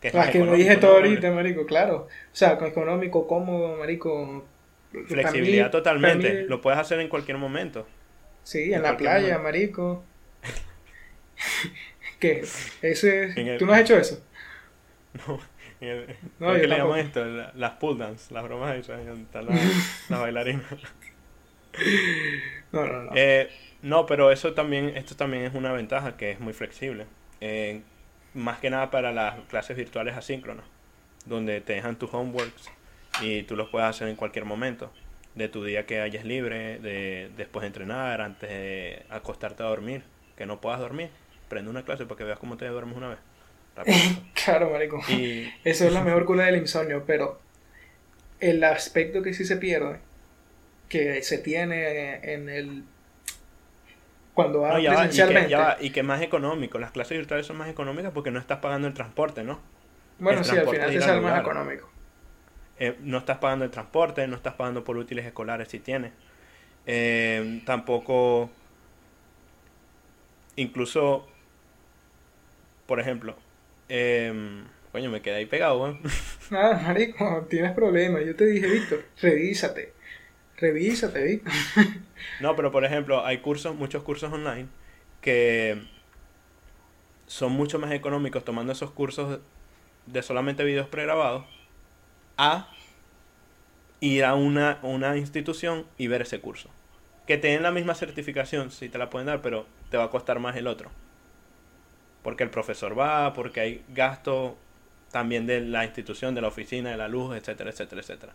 Que 0.00 0.08
es 0.08 0.14
Las 0.14 0.24
más 0.26 0.32
que 0.32 0.38
me 0.38 0.44
económico, 0.46 0.64
dije 0.68 0.74
¿no? 0.74 0.80
todo 0.80 0.96
ahorita, 0.96 1.30
marico, 1.30 1.64
claro. 1.64 1.96
O 2.08 2.34
sea, 2.34 2.58
con 2.58 2.66
económico, 2.66 3.26
cómodo, 3.28 3.76
marico. 3.76 4.44
Flexibilidad 5.06 5.66
mí- 5.66 5.70
totalmente. 5.70 6.42
mí- 6.42 6.48
Lo 6.48 6.60
puedes 6.60 6.80
hacer 6.80 6.98
en 6.98 7.08
cualquier 7.08 7.38
momento. 7.38 7.86
Sí, 8.42 8.72
en 8.72 8.74
en 8.74 8.82
la 8.82 8.96
playa, 8.96 9.38
momento. 9.38 9.42
marico. 9.44 10.04
¿Qué? 12.18 12.44
Ese, 12.82 13.56
¿Tú 13.58 13.66
no 13.66 13.72
has 13.72 13.80
hecho 13.80 13.96
eso? 13.96 14.20
En 15.14 15.20
el- 15.88 16.16
No, 16.38 16.46
¿Cómo 16.46 16.54
yo 16.54 16.60
que 16.60 16.66
le 16.68 16.76
llaman 16.76 16.98
esto? 17.00 17.24
La- 17.24 17.52
las 17.54 17.72
pull 17.72 17.98
dance, 17.98 18.32
las 18.32 18.42
bromas 18.44 18.76
están 18.76 19.46
las, 19.46 19.56
las 20.08 20.20
bailarinas. 20.20 20.64
No, 22.72 22.86
no, 22.86 23.02
no. 23.04 23.12
Eh, 23.14 23.50
no, 23.82 24.06
pero 24.06 24.30
eso 24.30 24.54
también, 24.54 24.90
esto 24.96 25.16
también 25.16 25.44
es 25.44 25.54
una 25.54 25.72
ventaja 25.72 26.16
que 26.16 26.30
es 26.30 26.40
muy 26.40 26.52
flexible. 26.52 27.06
Eh, 27.40 27.82
más 28.34 28.58
que 28.58 28.70
nada 28.70 28.90
para 28.90 29.12
las 29.12 29.40
clases 29.48 29.76
virtuales 29.76 30.16
asíncronas, 30.16 30.64
donde 31.26 31.60
te 31.60 31.74
dejan 31.74 31.96
tus 31.96 32.12
homeworks 32.14 32.70
y 33.22 33.42
tú 33.42 33.56
los 33.56 33.68
puedes 33.68 33.88
hacer 33.88 34.08
en 34.08 34.16
cualquier 34.16 34.44
momento 34.44 34.90
de 35.34 35.48
tu 35.48 35.64
día 35.64 35.86
que 35.86 36.00
hayas 36.00 36.24
libre, 36.24 36.78
de 36.78 37.30
después 37.36 37.62
de 37.62 37.68
entrenar, 37.68 38.20
antes 38.20 38.48
de 38.48 39.02
acostarte 39.10 39.62
a 39.62 39.66
dormir, 39.66 40.02
que 40.36 40.46
no 40.46 40.60
puedas 40.60 40.80
dormir. 40.80 41.10
Prende 41.48 41.70
una 41.70 41.84
clase 41.84 42.06
para 42.06 42.16
que 42.18 42.24
veas 42.24 42.38
cómo 42.38 42.56
te 42.56 42.66
duermes 42.68 42.96
una 42.96 43.08
vez. 43.08 43.18
Claro, 44.44 44.70
marico. 44.70 45.00
Y 45.08 45.52
Eso 45.64 45.86
es 45.86 45.92
la 45.92 46.02
mejor 46.02 46.24
cura 46.24 46.46
del 46.46 46.56
insomnio, 46.56 47.04
pero 47.06 47.40
el 48.40 48.64
aspecto 48.64 49.22
que 49.22 49.34
sí 49.34 49.44
se 49.44 49.56
pierde, 49.56 49.98
que 50.88 51.22
se 51.22 51.38
tiene 51.38 52.34
en 52.34 52.48
el... 52.48 52.84
Cuando 54.34 54.60
vas 54.62 54.74
No, 54.74 54.78
ya 54.80 54.94
va, 54.94 55.06
y, 55.06 55.08
que, 55.08 55.08
presencialmente. 55.08 55.50
ya 55.50 55.58
va, 55.58 55.76
y 55.80 55.90
que 55.90 56.02
más 56.02 56.22
económico. 56.22 56.78
Las 56.78 56.90
clases 56.90 57.18
virtuales 57.18 57.46
son 57.46 57.56
más 57.56 57.68
económicas 57.68 58.12
porque 58.12 58.30
no 58.30 58.38
estás 58.40 58.58
pagando 58.58 58.88
el 58.88 58.94
transporte, 58.94 59.44
¿no? 59.44 59.60
bueno, 60.18 60.40
el 60.40 60.44
sí, 60.44 60.56
al 60.56 60.68
final 60.68 60.90
te 60.90 61.00
sale 61.00 61.20
más 61.20 61.40
económico. 61.40 61.88
Eh, 62.78 62.96
no 63.00 63.18
estás 63.18 63.38
pagando 63.38 63.64
el 63.64 63.70
transporte, 63.70 64.26
no 64.26 64.36
estás 64.36 64.54
pagando 64.54 64.82
por 64.82 64.96
útiles 64.96 65.24
escolares 65.24 65.68
si 65.68 65.78
tienes. 65.78 66.12
Eh, 66.86 67.62
tampoco, 67.64 68.50
incluso, 70.56 71.28
por 72.86 72.98
ejemplo, 72.98 73.36
em, 73.94 74.64
coño, 74.90 75.10
me 75.10 75.20
quedé 75.20 75.36
ahí 75.36 75.46
pegado, 75.46 75.82
weón. 75.82 76.00
Nada, 76.50 76.78
marico, 76.86 77.46
tienes 77.50 77.72
problemas. 77.72 78.24
Yo 78.24 78.34
te 78.34 78.46
dije, 78.46 78.66
Víctor, 78.66 79.04
revísate. 79.20 79.92
Revísate, 80.56 81.22
Víctor. 81.22 81.52
No, 82.40 82.54
pero 82.54 82.70
por 82.70 82.84
ejemplo, 82.84 83.26
hay 83.26 83.38
cursos, 83.38 83.74
muchos 83.74 84.04
cursos 84.04 84.32
online 84.32 84.68
que 85.20 85.82
son 87.26 87.52
mucho 87.52 87.80
más 87.80 87.90
económicos 87.90 88.44
tomando 88.44 88.72
esos 88.72 88.92
cursos 88.92 89.40
de 90.06 90.22
solamente 90.22 90.62
videos 90.62 90.86
pregrabados 90.86 91.44
a 92.36 92.68
ir 94.00 94.24
a 94.24 94.34
una, 94.36 94.78
una 94.82 95.16
institución 95.16 95.84
y 95.98 96.06
ver 96.06 96.22
ese 96.22 96.40
curso. 96.40 96.70
Que 97.26 97.38
te 97.38 97.48
den 97.48 97.64
la 97.64 97.72
misma 97.72 97.96
certificación, 97.96 98.70
sí 98.70 98.88
te 98.88 98.98
la 98.98 99.10
pueden 99.10 99.26
dar, 99.26 99.42
pero 99.42 99.66
te 99.90 99.96
va 99.96 100.04
a 100.04 100.10
costar 100.10 100.38
más 100.38 100.56
el 100.56 100.68
otro. 100.68 100.90
Porque 102.22 102.44
el 102.44 102.50
profesor 102.50 102.98
va, 102.98 103.32
porque 103.32 103.60
hay 103.60 103.84
gasto 103.88 104.56
también 105.10 105.46
de 105.46 105.60
la 105.60 105.84
institución, 105.84 106.34
de 106.34 106.40
la 106.40 106.48
oficina, 106.48 106.90
de 106.90 106.96
la 106.96 107.08
luz, 107.08 107.36
etcétera, 107.36 107.70
etcétera, 107.70 108.00
etcétera. 108.00 108.32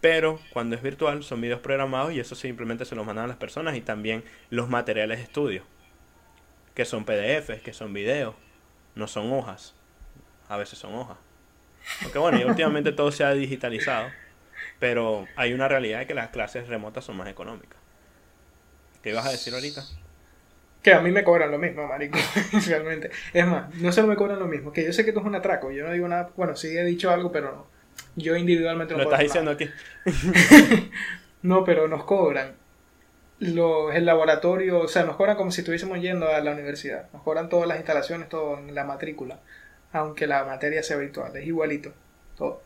Pero 0.00 0.40
cuando 0.52 0.74
es 0.74 0.82
virtual 0.82 1.22
son 1.22 1.40
videos 1.40 1.60
programados 1.60 2.12
y 2.12 2.18
eso 2.18 2.34
simplemente 2.34 2.84
se 2.84 2.96
los 2.96 3.06
mandan 3.06 3.26
a 3.26 3.28
las 3.28 3.36
personas 3.36 3.76
y 3.76 3.80
también 3.82 4.24
los 4.50 4.68
materiales 4.68 5.18
de 5.18 5.24
estudio, 5.24 5.62
que 6.74 6.84
son 6.84 7.04
PDFs, 7.04 7.62
que 7.62 7.72
son 7.72 7.92
videos, 7.92 8.34
no 8.94 9.06
son 9.06 9.32
hojas. 9.32 9.74
A 10.48 10.56
veces 10.56 10.78
son 10.78 10.94
hojas. 10.94 11.18
Porque 12.02 12.18
bueno, 12.18 12.40
y 12.40 12.44
últimamente 12.44 12.92
todo 12.92 13.12
se 13.12 13.24
ha 13.24 13.32
digitalizado, 13.32 14.08
pero 14.78 15.26
hay 15.36 15.52
una 15.52 15.68
realidad 15.68 16.00
de 16.00 16.06
que 16.06 16.14
las 16.14 16.30
clases 16.30 16.68
remotas 16.68 17.04
son 17.04 17.16
más 17.16 17.28
económicas. 17.28 17.78
¿Qué 19.02 19.10
ibas 19.10 19.26
a 19.26 19.30
decir 19.30 19.54
ahorita? 19.54 19.84
Que 20.82 20.92
a 20.92 21.00
mí 21.00 21.10
me 21.12 21.22
cobran 21.22 21.50
lo 21.50 21.58
mismo, 21.58 21.86
marico, 21.86 22.18
realmente. 22.66 23.10
Es 23.32 23.46
más, 23.46 23.72
no 23.76 23.92
solo 23.92 24.08
me 24.08 24.16
cobran 24.16 24.38
lo 24.38 24.46
mismo, 24.46 24.72
que 24.72 24.84
yo 24.84 24.92
sé 24.92 25.04
que 25.04 25.10
esto 25.10 25.20
es 25.20 25.26
un 25.26 25.34
atraco, 25.36 25.70
yo 25.70 25.84
no 25.86 25.92
digo 25.92 26.08
nada, 26.08 26.30
bueno, 26.36 26.56
sí 26.56 26.76
he 26.76 26.84
dicho 26.84 27.10
algo, 27.10 27.30
pero 27.30 27.52
no. 27.52 27.66
Yo 28.16 28.36
individualmente 28.36 28.94
no 28.94 28.98
Lo 28.98 29.04
puedo 29.04 29.16
estás 29.16 29.20
diciendo 29.20 29.52
nada. 29.52 29.54
aquí. 29.54 29.70
No, 31.42 31.64
pero 31.64 31.88
nos 31.88 32.04
cobran. 32.04 32.54
Los, 33.40 33.94
el 33.94 34.06
laboratorio, 34.06 34.80
o 34.80 34.88
sea, 34.88 35.04
nos 35.04 35.16
cobran 35.16 35.36
como 35.36 35.50
si 35.50 35.62
estuviésemos 35.62 36.00
yendo 36.00 36.28
a 36.28 36.40
la 36.40 36.52
universidad. 36.52 37.10
Nos 37.12 37.22
cobran 37.22 37.48
todas 37.48 37.66
las 37.68 37.78
instalaciones, 37.78 38.28
todo 38.28 38.58
en 38.58 38.74
la 38.74 38.84
matrícula. 38.84 39.40
Aunque 39.92 40.26
la 40.28 40.44
materia 40.44 40.82
sea 40.84 40.96
virtual, 40.98 41.36
es 41.36 41.46
igualito. 41.46 41.92
Todo. 42.36 42.62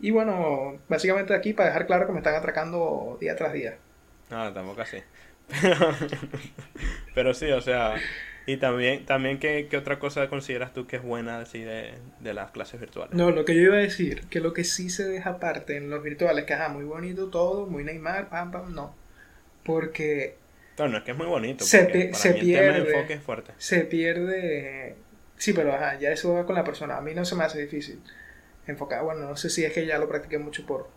Y 0.00 0.10
bueno, 0.12 0.78
básicamente 0.88 1.34
aquí 1.34 1.52
para 1.52 1.68
dejar 1.70 1.86
claro 1.86 2.06
que 2.06 2.12
me 2.12 2.18
están 2.18 2.34
atracando 2.34 3.18
día 3.20 3.36
tras 3.36 3.52
día. 3.52 3.78
No, 4.30 4.52
tampoco 4.52 4.82
así. 4.82 4.98
Pero, 5.48 5.94
pero 7.14 7.34
sí, 7.34 7.50
o 7.50 7.60
sea, 7.60 7.94
y 8.46 8.56
también, 8.58 9.04
también 9.06 9.38
¿qué, 9.38 9.66
qué 9.70 9.76
otra 9.76 9.98
cosa 9.98 10.28
consideras 10.28 10.72
tú 10.72 10.86
que 10.86 10.96
es 10.96 11.02
buena 11.02 11.40
así 11.40 11.60
de, 11.60 11.94
de 12.20 12.34
las 12.34 12.50
clases 12.50 12.80
virtuales? 12.80 13.16
No, 13.16 13.30
lo 13.30 13.44
que 13.44 13.54
yo 13.54 13.62
iba 13.62 13.74
a 13.76 13.78
decir, 13.78 14.26
que 14.28 14.40
lo 14.40 14.52
que 14.52 14.64
sí 14.64 14.90
se 14.90 15.06
deja 15.08 15.30
aparte 15.30 15.76
en 15.76 15.88
los 15.90 16.02
virtuales, 16.02 16.44
que 16.44 16.54
ajá, 16.54 16.68
muy 16.68 16.84
bonito 16.84 17.28
todo, 17.30 17.66
muy 17.66 17.84
Neymar, 17.84 18.28
pam, 18.28 18.50
pam, 18.50 18.74
no. 18.74 18.94
Porque 19.64 20.36
Claro, 20.76 20.92
no 20.92 20.98
es 20.98 21.04
que 21.04 21.10
es 21.10 21.16
muy 21.16 21.26
bonito. 21.26 21.64
Se 21.64 21.84
porque 21.84 21.92
pi- 22.06 22.12
para 22.12 22.14
se 22.14 22.32
mí 22.32 22.38
el 22.40 22.50
tema 22.50 22.72
de 22.72 22.78
pierde. 22.78 22.80
enfoque 22.80 23.12
es 23.14 23.22
fuerte. 23.22 23.52
se 23.58 23.80
pierde. 23.82 24.96
Sí, 25.36 25.52
pero 25.52 25.72
ajá, 25.74 25.98
ya 25.98 26.10
eso 26.10 26.34
va 26.34 26.46
con 26.46 26.54
la 26.56 26.64
persona. 26.64 26.96
A 26.96 27.00
mí 27.00 27.14
no 27.14 27.24
se 27.24 27.34
me 27.36 27.44
hace 27.44 27.60
difícil 27.60 28.02
enfocar. 28.66 29.04
Bueno, 29.04 29.28
no 29.28 29.36
sé 29.36 29.50
si 29.50 29.64
es 29.64 29.72
que 29.72 29.86
ya 29.86 29.98
lo 29.98 30.08
practiqué 30.08 30.38
mucho 30.38 30.66
por. 30.66 30.88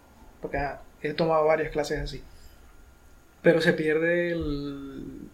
Porque 0.41 0.57
ajá, 0.57 0.83
he 1.01 1.13
tomado 1.13 1.45
varias 1.45 1.71
clases 1.71 1.99
así. 2.01 2.23
Pero 3.41 3.61
se 3.61 3.73
pierde 3.73 4.31
el, 4.31 5.29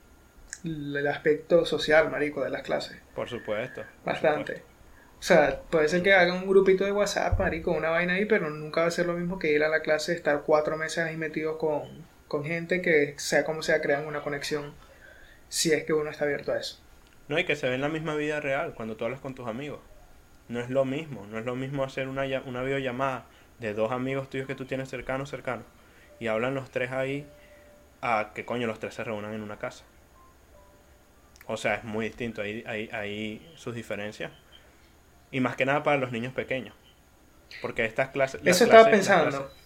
el 0.64 1.08
aspecto 1.08 1.66
social, 1.66 2.10
marico, 2.10 2.44
de 2.44 2.50
las 2.50 2.64
clases. 2.64 2.98
Por 3.16 3.30
supuesto. 3.30 3.84
por 4.04 4.14
Bastante. 4.14 4.54
supuesto. 4.58 4.78
O 5.20 5.24
sea, 5.24 5.62
puede 5.72 5.88
ser 5.90 6.04
que 6.04 6.14
hagan 6.14 6.38
un 6.38 6.48
grupito 6.48 6.86
de 6.86 6.92
WhatsApp, 6.92 7.40
marico, 7.40 7.72
una 7.72 7.90
vaina 7.90 8.14
ahí, 8.14 8.26
pero 8.26 8.50
nunca 8.52 8.82
va 8.82 8.88
a 8.88 8.92
ser 8.92 9.08
lo 9.08 9.14
mismo 9.14 9.40
que 9.40 9.52
ir 9.52 9.64
a 9.64 9.70
la 9.70 9.82
clase, 9.82 10.14
estar 10.14 10.44
cuatro 10.44 10.78
meses 10.78 11.00
ahí 11.00 11.18
metidos 11.18 11.58
con, 11.58 12.06
con 12.28 12.46
gente 12.46 12.82
que, 12.82 13.16
sea 13.18 13.44
como 13.44 13.64
sea, 13.64 13.82
crean 13.82 14.06
una 14.06 14.22
conexión, 14.22 14.74
si 15.50 15.72
es 15.72 15.86
que 15.86 15.94
uno 15.94 16.12
está 16.12 16.26
abierto 16.26 16.52
a 16.52 16.60
eso. 16.60 16.80
No, 17.28 17.40
y 17.40 17.46
que 17.46 17.56
se 17.56 17.68
ve 17.68 17.76
en 17.76 17.82
la 17.82 17.90
misma 17.90 18.16
vida 18.16 18.40
real 18.40 18.74
cuando 18.76 18.96
tú 18.96 19.06
hablas 19.06 19.20
con 19.20 19.34
tus 19.34 19.48
amigos. 19.48 19.80
No 20.50 20.60
es 20.60 20.70
lo 20.70 20.86
mismo, 20.86 21.26
no 21.28 21.40
es 21.40 21.46
lo 21.46 21.56
mismo 21.56 21.84
hacer 21.84 22.08
una, 22.08 22.24
una 22.46 22.62
videollamada 22.64 23.26
de 23.60 23.74
dos 23.74 23.92
amigos 23.92 24.30
tuyos 24.30 24.48
que 24.48 24.56
tú 24.56 24.66
tienes 24.66 24.88
cercanos, 24.88 25.30
cercanos, 25.32 25.66
y 26.20 26.28
hablan 26.28 26.54
los 26.54 26.70
tres 26.70 26.92
ahí, 26.92 27.28
a 28.02 28.32
que 28.34 28.46
coño 28.46 28.68
los 28.68 28.80
tres 28.80 28.94
se 28.94 29.04
reúnan 29.04 29.34
en 29.34 29.42
una 29.42 29.58
casa. 29.58 29.84
O 31.48 31.58
sea, 31.58 31.76
es 31.76 31.84
muy 31.84 32.06
distinto, 32.06 32.42
hay, 32.42 32.64
hay, 32.68 32.90
hay 32.92 33.52
sus 33.56 33.74
diferencias. 33.74 34.32
Y 35.32 35.40
más 35.40 35.56
que 35.56 35.66
nada 35.66 35.84
para 35.84 35.98
los 35.98 36.12
niños 36.12 36.34
pequeños. 36.34 36.76
Porque 37.62 37.86
estas 37.86 38.10
clases... 38.10 38.42
las 38.44 38.56
Eso 38.56 38.66
estaba 38.66 38.84
clases- 38.90 38.92
pensando. 38.98 39.30
clases- 39.30 39.58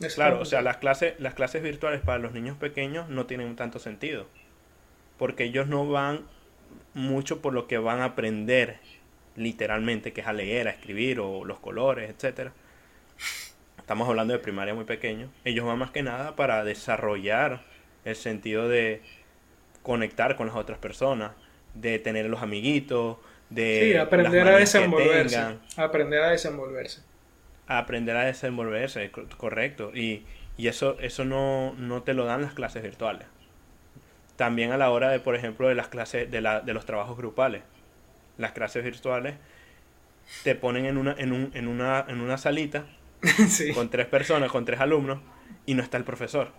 Eso 0.00 0.14
Claro, 0.16 0.40
o 0.40 0.44
sea, 0.46 0.62
las 0.62 0.78
clases, 0.78 1.18
las 1.20 1.34
clases 1.34 1.62
virtuales 1.62 2.00
para 2.00 2.18
los 2.18 2.32
niños 2.32 2.56
pequeños 2.56 3.08
no 3.10 3.26
tienen 3.26 3.54
tanto 3.56 3.78
sentido. 3.78 4.26
Porque 5.18 5.44
ellos 5.44 5.66
no 5.66 5.86
van 5.88 6.22
mucho 6.94 7.42
por 7.42 7.52
lo 7.52 7.66
que 7.66 7.76
van 7.78 8.00
a 8.00 8.04
aprender 8.06 8.78
literalmente, 9.36 10.12
que 10.14 10.22
es 10.22 10.26
a 10.26 10.32
leer, 10.32 10.68
a 10.68 10.70
escribir 10.70 11.20
o 11.20 11.44
los 11.44 11.60
colores, 11.60 12.08
etcétera. 12.10 12.52
Estamos 13.90 14.08
hablando 14.08 14.32
de 14.32 14.38
primaria 14.38 14.72
muy 14.72 14.84
pequeño. 14.84 15.32
Ellos 15.44 15.66
van 15.66 15.76
más 15.80 15.90
que 15.90 16.04
nada 16.04 16.36
para 16.36 16.62
desarrollar 16.62 17.64
el 18.04 18.14
sentido 18.14 18.68
de 18.68 19.02
conectar 19.82 20.36
con 20.36 20.46
las 20.46 20.54
otras 20.54 20.78
personas, 20.78 21.32
de 21.74 21.98
tener 21.98 22.26
los 22.26 22.40
amiguitos, 22.40 23.16
de 23.48 23.90
Sí, 23.90 23.96
aprender 23.96 24.46
a 24.46 24.56
desenvolverse. 24.58 25.34
tengan 25.36 25.60
Aprender 25.76 26.22
a 26.22 26.30
desenvolverse. 26.30 27.00
aprender 27.66 28.16
a 28.16 28.24
desenvolverse, 28.26 29.10
co- 29.10 29.26
correcto. 29.36 29.90
Y, 29.92 30.24
y 30.56 30.68
eso, 30.68 30.96
eso 31.00 31.24
no, 31.24 31.74
no 31.76 32.04
te 32.04 32.14
lo 32.14 32.26
dan 32.26 32.42
las 32.42 32.52
clases 32.54 32.84
virtuales. 32.84 33.26
También 34.36 34.72
a 34.72 34.78
la 34.78 34.90
hora 34.90 35.10
de, 35.10 35.20
por 35.20 35.34
ejemplo, 35.34 35.68
de 35.68 35.74
las 35.74 35.88
clases, 35.88 36.30
de, 36.30 36.40
la, 36.40 36.60
de 36.60 36.72
los 36.74 36.86
trabajos 36.86 37.16
grupales. 37.16 37.62
Las 38.38 38.52
clases 38.52 38.84
virtuales 38.84 39.34
te 40.44 40.54
ponen 40.54 40.86
en 40.86 40.96
una, 40.96 41.14
en 41.18 41.32
un, 41.32 41.50
en 41.54 41.68
una, 41.68 42.04
en 42.08 42.20
una 42.20 42.38
salita 42.38 42.84
sí. 43.48 43.72
con 43.72 43.90
tres 43.90 44.06
personas, 44.06 44.50
con 44.50 44.64
tres 44.64 44.80
alumnos, 44.80 45.20
y 45.66 45.74
no 45.74 45.82
está 45.82 45.96
el 45.96 46.04
profesor. 46.04 46.52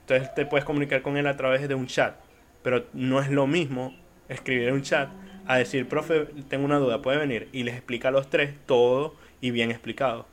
Entonces 0.00 0.32
te 0.34 0.46
puedes 0.46 0.64
comunicar 0.64 1.02
con 1.02 1.16
él 1.16 1.26
a 1.26 1.36
través 1.36 1.66
de 1.66 1.74
un 1.74 1.86
chat. 1.86 2.16
Pero 2.62 2.86
no 2.92 3.20
es 3.20 3.28
lo 3.30 3.46
mismo 3.46 3.96
escribir 4.28 4.68
en 4.68 4.74
un 4.74 4.82
chat 4.82 5.08
a 5.46 5.56
decir, 5.56 5.88
profe, 5.88 6.26
tengo 6.48 6.64
una 6.64 6.78
duda, 6.78 7.02
puede 7.02 7.18
venir. 7.18 7.48
Y 7.52 7.64
les 7.64 7.74
explica 7.74 8.08
a 8.08 8.10
los 8.10 8.30
tres 8.30 8.54
todo 8.66 9.16
y 9.40 9.50
bien 9.50 9.70
explicado. 9.70 10.26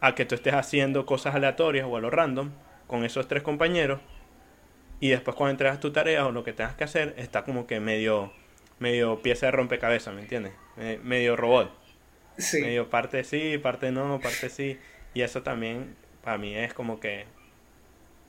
A 0.00 0.14
que 0.14 0.24
tú 0.24 0.34
estés 0.34 0.54
haciendo 0.54 1.06
cosas 1.06 1.34
aleatorias 1.34 1.86
o 1.88 1.96
a 1.96 2.00
lo 2.00 2.10
random 2.10 2.50
con 2.86 3.04
esos 3.04 3.28
tres 3.28 3.42
compañeros. 3.42 4.00
Y 5.00 5.08
después 5.08 5.36
cuando 5.36 5.52
entregas 5.52 5.80
tu 5.80 5.92
tarea 5.92 6.26
o 6.26 6.32
lo 6.32 6.44
que 6.44 6.52
tengas 6.52 6.74
que 6.74 6.84
hacer, 6.84 7.14
está 7.16 7.44
como 7.44 7.66
que 7.66 7.80
medio, 7.80 8.32
medio 8.78 9.20
pieza 9.20 9.46
de 9.46 9.52
rompecabezas, 9.52 10.14
¿me 10.14 10.22
entiendes? 10.22 10.52
Eh, 10.78 11.00
medio 11.02 11.36
robot. 11.36 11.70
Sí. 12.38 12.62
Medio 12.62 12.88
parte 12.88 13.24
sí, 13.24 13.58
parte 13.58 13.92
no, 13.92 14.20
parte 14.20 14.48
sí. 14.48 14.78
Y 15.14 15.22
eso 15.22 15.42
también 15.42 15.94
para 16.22 16.38
mí 16.38 16.54
es 16.56 16.72
como 16.74 17.00
que... 17.00 17.26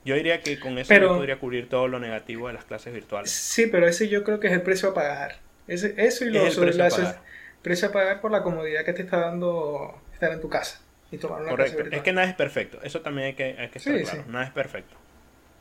Yo 0.05 0.15
diría 0.15 0.41
que 0.41 0.59
con 0.59 0.77
eso 0.77 0.89
Pero- 0.89 1.09
yo 1.09 1.15
podría 1.15 1.39
cubrir 1.39 1.69
todo 1.69 1.87
lo 1.87 1.99
negativo 1.99 2.47
de 2.47 2.53
las 2.53 2.65
clases 2.65 2.93
virtuales. 2.93 3.31
Sí, 3.31 3.67
pero 3.67 3.87
ese 3.87 4.09
yo 4.09 4.23
creo 4.23 4.39
que 4.39 4.47
es 4.47 4.53
el 4.53 4.61
precio 4.61 4.89
a 4.89 4.93
pagar. 4.93 5.37
Ese, 5.67 5.93
eso 5.97 6.25
y 6.25 6.27
Es 6.29 6.33
lo 6.33 6.45
el 6.47 6.51
sobre 6.51 6.71
precio 6.73 6.83
a 6.85 6.89
pagar. 6.89 7.21
precio 7.61 7.87
a 7.87 7.91
pagar 7.93 8.21
por 8.21 8.31
la 8.31 8.43
comodidad 8.43 8.83
que 8.83 8.91
te 8.93 9.03
está 9.03 9.17
dando 9.21 9.97
estar 10.11 10.31
en 10.33 10.41
tu 10.41 10.49
casa 10.49 10.81
y 11.09 11.17
tomar 11.17 11.41
una 11.41 11.55
clase 11.55 11.55
Correcto. 11.71 11.77
virtual. 11.83 11.97
Es 11.97 12.03
que 12.03 12.11
nada 12.13 12.27
es 12.27 12.35
perfecto. 12.35 12.79
Eso 12.83 12.99
también 13.01 13.27
hay 13.27 13.33
que, 13.35 13.43
hay 13.57 13.69
que 13.69 13.77
estar 13.77 13.97
Sí, 13.97 14.03
claro. 14.03 14.23
sí. 14.25 14.29
Nada 14.31 14.43
es 14.45 14.51
perfecto. 14.51 14.95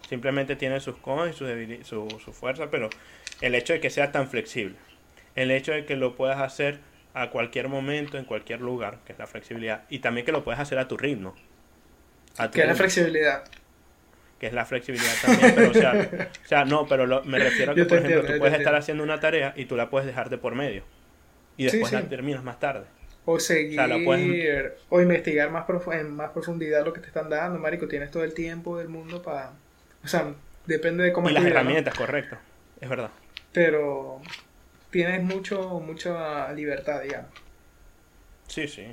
Simplemente 0.08 0.56
tiene 0.56 0.80
sus 0.80 0.96
cons 0.96 1.36
y 1.36 1.38
su, 1.38 1.46
su, 1.84 2.18
su 2.18 2.32
fuerza, 2.32 2.68
pero 2.68 2.90
el 3.40 3.54
hecho 3.54 3.72
de 3.74 3.80
que 3.80 3.90
sea 3.90 4.10
tan 4.10 4.28
flexible, 4.28 4.74
el 5.36 5.52
hecho 5.52 5.70
de 5.70 5.86
que 5.86 5.94
lo 5.94 6.16
puedas 6.16 6.40
hacer 6.40 6.80
a 7.14 7.30
cualquier 7.30 7.68
momento, 7.68 8.16
en 8.18 8.24
cualquier 8.24 8.60
lugar, 8.60 8.98
que 9.04 9.12
es 9.12 9.18
la 9.18 9.26
flexibilidad, 9.26 9.84
y 9.90 9.98
también 10.00 10.24
que 10.26 10.32
lo 10.32 10.44
puedes 10.44 10.60
hacer 10.60 10.78
a 10.78 10.88
tu 10.88 10.96
ritmo. 10.96 11.34
A 12.38 12.50
tu 12.50 12.54
que 12.54 12.60
es 12.62 12.66
la 12.66 12.72
ritmo. 12.72 12.76
flexibilidad. 12.78 13.44
que 14.40 14.46
es 14.48 14.52
la 14.54 14.64
flexibilidad 14.64 15.12
también, 15.22 15.54
pero 15.54 15.70
o 15.70 15.74
sea, 15.74 15.92
o 16.44 16.48
sea 16.48 16.64
no, 16.64 16.86
pero 16.88 17.06
lo- 17.06 17.22
me 17.24 17.38
refiero 17.38 17.72
a 17.72 17.74
que, 17.76 17.84
por 17.84 17.98
ejemplo, 17.98 18.20
entiendo, 18.20 18.34
tú 18.34 18.38
puedes 18.40 18.58
estar 18.58 18.74
haciendo 18.74 19.04
una 19.04 19.20
tarea 19.20 19.52
y 19.56 19.66
tú 19.66 19.76
la 19.76 19.88
puedes 19.88 20.06
dejar 20.06 20.30
de 20.30 20.38
por 20.38 20.54
medio. 20.56 20.82
Y 21.56 21.64
después 21.64 21.90
sí. 21.90 21.94
la 21.94 22.02
terminas 22.08 22.42
más 22.42 22.58
tarde. 22.58 22.86
O 23.24 23.38
seguir, 23.38 23.74
sea, 23.76 23.86
lo 23.86 24.02
puedes- 24.04 24.72
o 24.88 25.00
investigar 25.00 25.48
más 25.50 25.64
profu- 25.66 25.94
en 25.94 26.10
más 26.16 26.30
profundidad 26.30 26.84
lo 26.84 26.92
que 26.92 27.00
te 27.00 27.06
están 27.06 27.30
dando, 27.30 27.58
marico. 27.60 27.86
Tienes 27.86 28.10
todo 28.10 28.24
el 28.24 28.34
tiempo 28.34 28.78
del 28.78 28.88
mundo 28.88 29.22
para... 29.22 29.52
O 30.02 30.08
sea, 30.08 30.34
depende 30.66 31.04
de 31.04 31.12
cómo 31.12 31.30
y 31.30 31.32
las 31.32 31.44
herramientas, 31.44 31.94
correcto. 31.94 32.36
Es 32.80 32.88
verdad. 32.88 33.10
Pero 33.52 34.20
tienes 34.92 35.24
mucho, 35.24 35.80
mucha 35.80 36.52
libertad, 36.52 37.02
digamos. 37.02 37.30
Sí, 38.46 38.68
sí. 38.68 38.86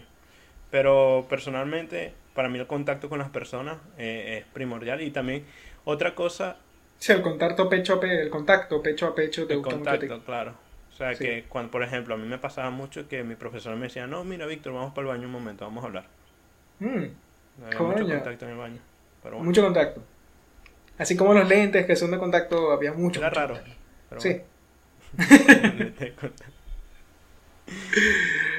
Pero 0.71 1.27
personalmente, 1.29 2.13
para 2.33 2.49
mí 2.49 2.57
el 2.57 2.65
contacto 2.67 3.09
con 3.09 3.19
las 3.19 3.29
personas 3.29 3.77
eh, 3.99 4.39
es 4.39 4.45
primordial. 4.53 5.01
Y 5.01 5.11
también 5.11 5.45
otra 5.85 6.15
cosa, 6.15 6.57
Sí, 6.97 7.13
el 7.13 7.21
contacto 7.21 7.69
pecho 7.69 7.93
a 7.93 7.99
pecho, 8.01 8.13
el 8.23 8.29
contacto 8.29 8.81
pecho 8.81 9.07
a 9.07 9.15
pecho 9.15 9.47
te 9.47 9.53
el 9.53 9.59
gusta 9.59 9.75
mucho 9.77 9.89
contacto, 9.91 10.25
claro. 10.25 10.53
O 10.91 10.95
sea, 10.95 11.15
Sí. 11.15 11.23
que 11.23 11.45
cuando, 11.47 11.71
por 11.71 11.81
ejemplo, 11.81 12.13
a 12.15 12.17
mí 12.17 12.27
me 12.27 12.37
pasaba 12.37 12.71
mucho 12.71 13.07
que 13.07 13.23
mi 13.23 13.35
profesor 13.35 13.73
me 13.77 13.83
decía, 13.83 14.05
no, 14.05 14.25
mira, 14.25 14.45
Víctor, 14.45 14.73
vamos 14.73 14.93
para 14.93 15.07
el 15.07 15.13
baño 15.15 15.27
un 15.27 15.31
momento, 15.31 15.63
vamos 15.63 15.83
a 15.83 15.87
hablar. 15.87 16.05
Mm, 16.79 17.05
Había 17.65 17.79
mucho 17.79 18.05
contacto 18.07 18.45
en 18.45 18.51
el 18.51 18.57
baño. 18.57 18.79
Pero 19.23 19.35
bueno, 19.35 19.45
mucho 19.49 19.61
contacto. 19.63 20.01
Así 20.97 21.15
como 21.15 21.33
los 21.33 21.47
lentes 21.47 21.85
que 21.85 21.95
son 21.95 22.11
de 22.11 22.17
contacto, 22.17 22.71
había 22.73 22.91
mucho. 22.91 23.19
era 23.21 23.29
mucho 23.29 23.39
raro. 23.39 23.59
Pero 24.09 24.19
Sí. 24.21 24.29
bueno. 24.29 24.43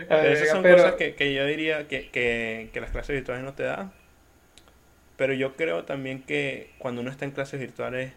Pero 0.08 0.22
esas 0.28 0.48
son 0.48 0.62
pero- 0.62 0.76
cosas 0.76 0.94
que, 0.94 1.14
que 1.14 1.34
yo 1.34 1.44
diría 1.46 1.88
que, 1.88 2.10
que, 2.10 2.70
que 2.72 2.80
las 2.80 2.90
clases 2.90 3.14
virtuales 3.14 3.44
no 3.44 3.54
te 3.54 3.64
dan. 3.64 3.92
Pero 5.16 5.34
yo 5.34 5.54
creo 5.54 5.84
también 5.84 6.22
que 6.22 6.70
cuando 6.78 7.00
uno 7.02 7.10
está 7.10 7.24
en 7.24 7.32
clases 7.32 7.60
virtuales 7.60 8.12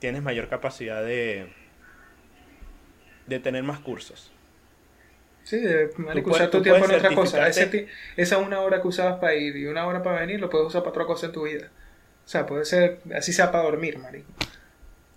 tienes 0.00 0.22
mayor 0.22 0.48
capacidad 0.48 1.02
de, 1.02 1.46
de 3.26 3.40
tener 3.40 3.62
más 3.62 3.80
cursos. 3.80 4.30
Sí, 5.44 5.60
de 5.60 5.90
usar 6.24 6.50
tu 6.50 6.62
tiempo 6.62 6.84
en 6.86 6.94
otra 6.94 7.14
cosa. 7.14 7.48
Ese 7.48 7.86
esa 8.16 8.38
una 8.38 8.60
hora 8.60 8.80
que 8.80 8.88
usabas 8.88 9.18
para 9.18 9.34
ir 9.34 9.56
y 9.56 9.66
una 9.66 9.86
hora 9.86 10.02
para 10.02 10.20
venir, 10.20 10.40
lo 10.40 10.48
puedes 10.50 10.66
usar 10.66 10.82
para 10.82 10.90
otra 10.90 11.04
cosa 11.06 11.26
en 11.26 11.32
tu 11.32 11.44
vida. 11.44 11.70
O 12.24 12.28
sea, 12.28 12.46
puede 12.46 12.64
ser, 12.64 13.00
así 13.14 13.32
sea 13.32 13.50
para 13.52 13.64
dormir, 13.64 13.98
marico. 13.98 14.30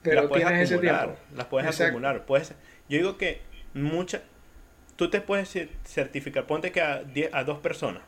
Pero 0.04 0.22
las 0.22 0.26
puedes 0.30 0.46
tienes 0.48 0.64
ese 0.64 0.76
acumular. 0.76 1.04
tiempo. 1.06 1.22
Las 1.36 1.46
puedes 1.48 1.68
Exacto. 1.70 1.90
acumular. 1.90 2.26
Puedes, 2.26 2.50
yo 2.90 2.98
digo 2.98 3.18
que 3.18 3.42
muchas... 3.74 4.22
Tú 4.96 5.10
te 5.10 5.22
puedes 5.22 5.56
cer- 5.56 5.70
certificar, 5.86 6.46
ponte 6.48 6.72
que 6.72 6.82
a, 6.82 7.04
die- 7.04 7.30
a 7.32 7.44
dos 7.44 7.60
personas, 7.60 8.02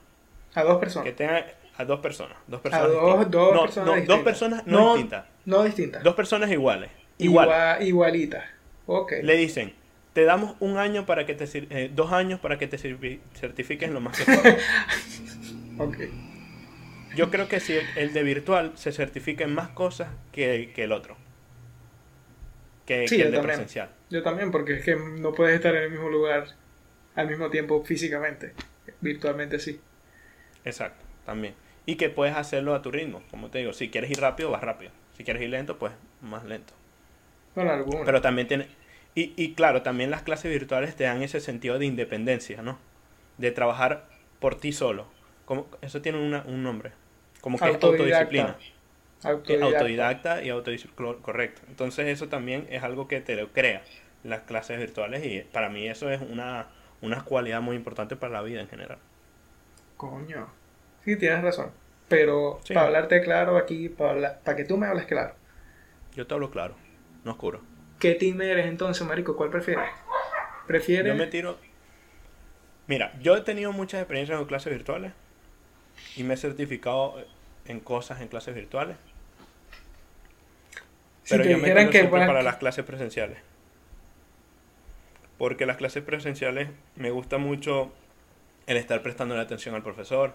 A 0.56 0.64
dos 0.64 0.80
personas. 0.80 1.06
que 1.06 1.12
tengan 1.14 1.44
a 1.78 1.86
dos 1.86 2.00
personas, 2.00 2.38
dos 2.48 2.62
personas 2.62 2.88
dos- 2.92 3.20
distintas. 3.20 3.32
dos 3.32 3.54
no, 3.54 3.62
personas 3.62 3.86
no, 3.88 3.94
distintas. 3.96 4.08
dos 4.18 4.24
personas 4.24 4.68
no, 4.68 4.80
No, 4.80 4.94
distintas, 4.96 5.26
No 5.46 5.64
distintas. 5.64 6.04
dos 6.04 6.16
personas 6.16 6.50
iguales, 6.52 6.90
igual. 7.20 7.48
Igual, 7.48 7.84
igualitas. 7.88 8.46
Ok. 8.88 9.14
Le 9.22 9.38
dicen, 9.38 9.74
te 10.14 10.24
damos 10.24 10.56
un 10.60 10.78
año 10.80 11.06
para 11.06 11.26
que 11.28 11.36
te 11.36 11.46
eh, 11.70 11.92
dos 11.94 12.12
años 12.12 12.40
para 12.40 12.58
que 12.58 12.68
te 12.68 12.78
certifiques 12.80 13.90
lo 13.92 14.02
más 14.02 14.18
que 14.18 14.26
puedas. 14.26 14.58
Ok. 15.78 15.98
Yo 17.16 17.30
creo 17.32 17.48
que 17.48 17.60
si 17.60 17.74
el, 17.74 17.86
el 17.96 18.14
de 18.14 18.24
virtual 18.24 18.72
se 18.76 18.92
certifica 18.92 19.44
en 19.44 19.54
más 19.54 19.70
cosas 19.70 20.10
que, 20.32 20.72
que 20.76 20.84
el 20.84 20.92
otro. 20.92 21.16
Que, 22.90 23.08
Sí, 23.08 23.16
que 23.18 23.22
yo 23.22 23.26
el 23.28 23.32
de 23.32 23.38
también. 23.38 23.56
presencial. 23.58 23.90
Yo 24.10 24.24
también, 24.24 24.50
porque 24.52 24.74
es 24.74 24.84
que 24.84 24.96
no 24.96 25.32
puedes 25.34 25.54
estar 25.56 25.76
en 25.76 25.84
el 25.84 25.92
mismo 25.92 26.10
lugar 26.10 26.48
al 27.14 27.28
mismo 27.30 27.50
tiempo 27.52 27.84
físicamente. 27.86 28.54
Virtualmente 29.00 29.60
sí. 29.60 29.80
Exacto, 30.66 31.06
también. 31.26 31.54
Y 31.86 31.96
que 31.96 32.10
puedes 32.10 32.36
hacerlo 32.36 32.74
a 32.74 32.82
tu 32.82 32.90
ritmo. 32.92 33.22
Como 33.30 33.50
te 33.52 33.60
digo, 33.60 33.74
si 33.74 33.90
quieres 33.90 34.10
ir 34.10 34.20
rápido, 34.20 34.50
vas 34.50 34.62
rápido. 34.64 34.92
Si 35.16 35.24
quieres 35.24 35.44
ir 35.44 35.50
lento, 35.52 35.78
pues 35.78 35.94
más 36.22 36.46
lento. 36.46 36.74
Bueno, 37.56 37.72
algunos. 37.72 38.06
Pero 38.06 38.22
también 38.22 38.48
tiene... 38.48 38.68
Y, 39.16 39.34
y 39.38 39.54
claro, 39.54 39.82
también 39.84 40.10
las 40.12 40.22
clases 40.24 40.52
virtuales 40.52 40.96
te 40.96 41.04
dan 41.04 41.22
ese 41.22 41.40
sentido 41.42 41.78
de 41.78 41.86
independencia, 41.86 42.62
¿no? 42.64 42.80
De 43.38 43.52
trabajar 43.52 44.08
por 44.40 44.56
ti 44.56 44.72
solo. 44.72 45.08
Como, 45.46 45.68
eso 45.82 46.02
tiene 46.02 46.20
una- 46.20 46.44
un 46.48 46.64
nombre. 46.64 46.92
Como 47.42 47.58
que 47.60 47.66
es 47.66 47.72
Autodidacta. 47.76 48.20
autodisciplina. 48.22 48.58
Autodidacta. 49.24 49.66
autodidacta 49.80 50.44
y 50.44 50.50
autodisciplina, 50.50 51.16
correcto. 51.22 51.62
Entonces 51.68 52.08
eso 52.08 52.30
también 52.30 52.68
es 52.70 52.84
algo 52.84 53.08
que 53.08 53.20
te 53.22 53.36
lo 53.36 53.52
crea 53.52 53.82
las 54.24 54.42
clases 54.42 54.80
virtuales 54.80 55.26
y 55.26 55.42
para 55.42 55.70
mí 55.70 55.88
eso 55.88 56.10
es 56.10 56.22
una, 56.22 56.68
una 57.02 57.24
cualidad 57.24 57.62
muy 57.62 57.76
importante 57.76 58.16
para 58.16 58.34
la 58.34 58.42
vida 58.42 58.62
en 58.62 58.68
general. 58.70 58.98
Coño. 59.98 60.48
Sí, 61.04 61.18
tienes 61.18 61.42
razón. 61.42 61.72
Pero 62.08 62.60
Sí. 62.64 62.74
para 62.74 62.88
hablarte 62.88 63.22
claro 63.22 63.58
aquí, 63.58 63.90
para, 63.90 64.12
hablar- 64.12 64.40
para 64.44 64.58
que 64.58 64.66
tú 64.66 64.78
me 64.78 64.88
hables 64.88 65.06
claro. 65.06 65.36
Yo 66.16 66.26
te 66.26 66.34
hablo 66.34 66.50
claro, 66.50 66.76
no 67.24 67.32
oscuro. 67.32 67.62
¿Qué 68.00 68.16
team 68.16 68.42
eres 68.42 68.66
entonces, 68.66 69.06
marico? 69.06 69.36
¿Cuál 69.36 69.50
prefieres? 69.50 69.90
¿Prefieres? 70.68 71.12
Yo 71.12 71.18
me 71.18 71.28
tiro... 71.28 71.58
Mira, 72.88 73.12
yo 73.22 73.36
he 73.36 73.42
tenido 73.42 73.72
muchas 73.72 74.00
experiencias 74.02 74.38
con 74.38 74.48
clases 74.48 74.74
virtuales 74.74 75.12
y 76.16 76.24
me 76.24 76.34
he 76.34 76.38
certificado 76.38 77.16
en 77.66 77.80
cosas 77.80 78.22
en 78.22 78.28
clases 78.30 78.56
virtuales. 78.56 78.98
Pero 81.30 81.46
yo 81.46 81.58
me 81.58 81.72
tiro 81.72 81.92
que 81.92 81.98
siempre 82.00 82.22
para 82.22 82.44
las 82.44 82.58
clases 82.58 82.86
presenciales. 82.86 83.38
Porque 85.38 85.66
las 85.66 85.78
clases 85.78 86.04
presenciales 86.04 86.70
me 86.96 87.12
gusta 87.12 87.38
mucho 87.38 87.92
el 88.68 88.78
estar 88.78 89.02
prestando 89.04 89.36
la 89.36 89.44
atención 89.44 89.76
al 89.76 89.84
profesor 89.84 90.34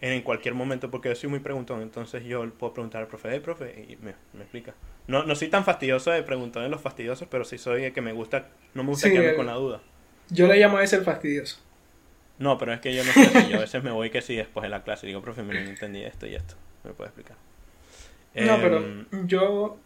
en 0.00 0.22
cualquier 0.22 0.54
momento, 0.54 0.90
porque 0.90 1.10
yo 1.10 1.16
soy 1.16 1.30
muy 1.30 1.40
preguntón, 1.40 1.82
entonces 1.82 2.24
yo 2.24 2.48
puedo 2.54 2.74
preguntar 2.74 3.02
al 3.02 3.08
profe, 3.08 3.30
hey, 3.32 3.40
profe, 3.40 3.86
y 3.88 3.96
me, 3.96 4.14
me 4.34 4.42
explica. 4.42 4.74
No, 5.08 5.24
no 5.24 5.36
soy 5.36 5.48
tan 5.48 5.64
fastidioso 5.64 6.10
de 6.12 6.22
preguntar 6.22 6.64
en 6.64 6.70
los 6.72 6.82
fastidiosos, 6.82 7.28
pero 7.30 7.44
sí 7.44 7.58
soy 7.58 7.84
el 7.84 7.92
que 7.94 8.02
me 8.02 8.12
gusta, 8.12 8.48
no 8.74 8.84
me 8.84 8.90
gusta 8.90 9.08
Sí, 9.08 9.12
quedarme 9.12 9.30
el- 9.30 9.36
con 9.36 9.46
la 9.46 9.54
duda. 9.54 9.82
Yo 10.30 10.46
le 10.48 10.56
llamo 10.58 10.78
a 10.78 10.84
ese 10.84 10.96
el 10.96 11.04
fastidioso. 11.04 11.58
No, 12.38 12.58
pero 12.58 12.72
es 12.72 12.80
que 12.80 12.94
yo 12.94 13.02
no 13.04 13.14
sé 13.14 13.30
si 13.30 13.48
yo 13.48 13.56
a 13.56 13.60
veces 13.60 13.82
me 13.82 13.90
voy 13.90 14.10
que 14.10 14.20
sí 14.20 14.36
después 14.36 14.62
de 14.62 14.68
la 14.68 14.82
clase 14.82 15.06
y 15.06 15.08
digo, 15.08 15.22
profe, 15.22 15.42
mira, 15.42 15.60
no 15.62 15.70
entendí 15.70 16.02
esto 16.02 16.26
y 16.26 16.34
esto, 16.34 16.54
¿me 16.84 16.92
puede 16.92 17.08
explicar? 17.08 17.36
No, 18.38 18.60
pero 18.60 18.78
Em, 18.80 19.06
yo 19.10 19.78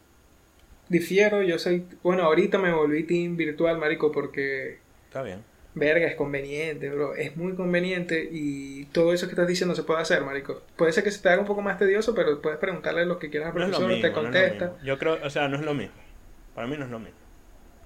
difiero, 0.90 1.40
yo 1.42 1.59
soy... 1.59 1.87
Bueno, 2.03 2.24
ahorita 2.24 2.59
me 2.59 2.72
volví 2.72 3.05
team 3.05 3.37
virtual, 3.37 3.79
marico, 3.79 4.12
porque... 4.12 4.79
Está 5.07 5.22
bien. 5.22 5.42
Verga, 5.72 6.07
es 6.09 6.16
conveniente, 6.16 6.90
bro. 6.90 7.14
Es 7.14 7.37
muy 7.37 7.55
conveniente 7.55 8.29
y 8.31 8.87
todo 8.87 9.12
eso 9.12 9.26
que 9.26 9.33
estás 9.33 9.46
diciendo 9.46 9.74
se 9.76 9.85
puede 9.85 10.00
hacer, 10.00 10.22
marico. 10.24 10.62
Puede 10.76 10.92
ser 10.92 11.05
que 11.05 11.12
se 11.12 11.22
te 11.22 11.29
haga 11.29 11.40
un 11.40 11.46
poco 11.46 11.62
más 11.62 11.79
tedioso, 11.79 12.12
pero 12.14 12.42
puedes 12.42 12.59
preguntarle 12.59 13.07
lo 13.07 13.20
que 13.20 13.31
quieras 13.31 13.50
al 13.50 13.55
No 13.55 13.61
profesor, 13.66 13.88
mismo, 13.88 14.03
te 14.03 14.12
contesta. 14.12 14.76
Yo 14.83 14.98
creo, 14.98 15.18
o 15.22 15.31
sea, 15.31 15.48
no 15.48 15.57
es 15.57 15.62
lo 15.62 15.72
mismo. 15.72 15.94
Para 16.57 16.66
mí 16.66 16.76
no 16.76 16.87
es 16.87 16.90
lo 16.90 16.98
mismo. 16.98 17.16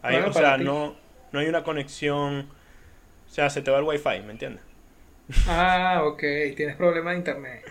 Bueno, 0.03 0.29
o 0.29 0.33
sea, 0.33 0.57
ti. 0.57 0.65
no, 0.65 0.97
no 1.33 1.41
hay 1.41 1.47
una 1.47 1.63
conexión. 1.63 2.49
O 3.27 3.31
sea, 3.31 3.51
se 3.51 3.61
te 3.61 3.71
va 3.71 3.79
el 3.79 3.85
wifi, 3.85 4.23
¿me 4.25 4.33
entiendes? 4.33 4.63
Ah, 5.47 6.03
ok. 6.05 6.23
Tienes 6.57 6.77
problemas 6.77 7.13
de 7.13 7.19
internet. 7.19 7.65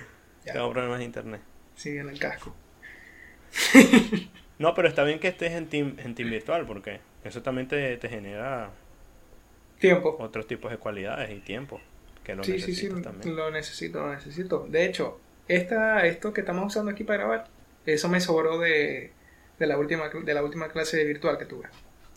Ya. 0.46 0.54
Tengo 0.54 0.72
problemas 0.72 1.00
de 1.00 1.06
internet. 1.06 1.42
Sí, 1.76 1.98
en 1.98 2.10
el 2.10 2.20
casco. 2.20 2.56
No, 4.64 4.74
pero 4.74 4.88
está 4.88 5.04
bien 5.04 5.20
que 5.20 5.28
estés 5.28 5.52
en 5.52 5.68
team, 5.68 5.98
en 6.00 6.16
team 6.16 6.30
virtual 6.30 6.66
porque 6.66 7.02
eso 7.26 7.42
también 7.42 7.68
te, 7.68 7.98
te 7.98 8.08
genera 8.08 8.70
Tiempo. 9.78 10.16
otros 10.20 10.48
tipos 10.48 10.72
de 10.72 10.78
cualidades 10.78 11.30
y 11.32 11.40
tiempo 11.42 11.82
que 12.24 12.34
lo 12.34 12.46
Sí, 12.46 12.60
sí, 12.60 12.74
sí. 12.74 12.88
también. 13.02 13.36
Lo 13.36 13.52
necesito, 13.52 14.00
lo 14.00 14.14
necesito. 14.14 14.66
De 14.70 14.86
hecho, 14.86 15.20
esta, 15.50 16.06
esto 16.06 16.32
que 16.32 16.40
estamos 16.40 16.66
usando 16.68 16.92
aquí 16.92 17.04
para 17.04 17.20
grabar, 17.20 17.48
eso 17.86 18.08
me 18.08 18.22
sobró 18.22 18.58
de, 18.60 19.12
de, 19.60 19.68
la, 19.68 19.78
última, 19.78 20.08
de 20.08 20.34
la 20.34 20.42
última 20.42 20.70
clase 20.70 21.04
virtual 21.04 21.38
que 21.38 21.46
tuve. 21.46 21.68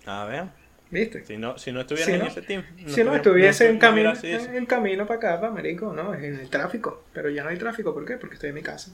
A 0.07 0.25
ver, 0.27 0.45
¿Viste? 0.89 1.25
si 1.25 1.37
no, 1.37 1.59
si 1.59 1.73
no 1.73 1.81
estuvieras 1.81 2.07
Sí, 2.07 2.13
en 2.13 2.21
¿no? 2.21 2.27
ese 2.29 2.43
team. 2.43 2.63
si 2.87 3.03
no 3.03 3.17
estuviese 3.17 3.65
no 3.65 3.71
en, 3.71 3.79
camino, 3.81 4.13
eso. 4.13 4.53
en 4.53 4.67
camino 4.67 5.05
para 5.05 5.19
acá, 5.19 5.41
para 5.41 5.49
Américo, 5.53 5.93
no, 5.93 6.15
en 6.15 6.23
el 6.39 6.49
tráfico. 6.49 7.03
Pero 7.13 7.29
ya 7.31 7.43
no 7.43 7.49
hay 7.51 7.59
tráfico, 7.59 7.93
¿por 7.93 8.05
qué? 8.07 8.17
Porque 8.19 8.35
estoy 8.35 8.51
en 8.51 8.55
mi 8.55 8.63
casa. 8.63 8.93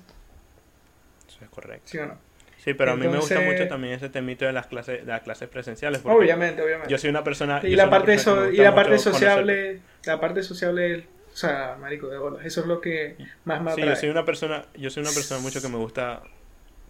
Eso 1.29 1.45
es 1.45 1.51
correcto. 1.51 1.83
¿Sí 1.85 1.99
o 1.99 2.07
no? 2.07 2.17
Sí, 2.62 2.75
pero 2.75 2.92
a 2.92 2.96
mí 2.96 3.09
me 3.09 3.16
gusta 3.18 3.40
mucho 3.40 3.66
también 3.66 3.94
ese 3.94 4.09
temito 4.09 4.44
de 4.44 4.53
las 4.53 4.66
clases, 4.68 5.01
de 5.05 5.11
las 5.11 5.22
clases 5.22 5.48
presenciales. 5.48 6.01
Obviamente, 6.05 6.62
obviamente. 6.62 6.90
yo 6.90 6.96
soy 6.98 7.11
una 7.11 7.25
persona. 7.25 7.61
y 7.62 7.75
la 7.75 7.90
parte, 7.90 8.18
so- 8.18 8.51
y 8.53 8.57
la 8.59 8.72
parte 8.75 8.92
conocer- 8.94 9.12
sociable, 9.12 9.81
la 10.05 10.20
parte 10.20 10.42
sociable, 10.44 11.07
o 11.33 11.37
sea, 11.37 11.77
marico 11.81 12.07
de 12.09 12.18
bola, 12.18 12.44
eso 12.44 12.61
es 12.61 12.66
lo 12.66 12.81
que 12.81 13.16
más 13.44 13.61
me 13.62 13.72
Sí, 13.75 13.81
atrae. 13.81 13.94
yo 13.94 14.01
soy 14.01 14.09
una 14.11 14.25
persona, 14.25 14.64
yo 14.77 14.90
soy 14.90 15.03
una 15.03 15.11
persona 15.12 15.40
mucho 15.40 15.61
que 15.61 15.68
me 15.68 15.77
gusta 15.79 16.22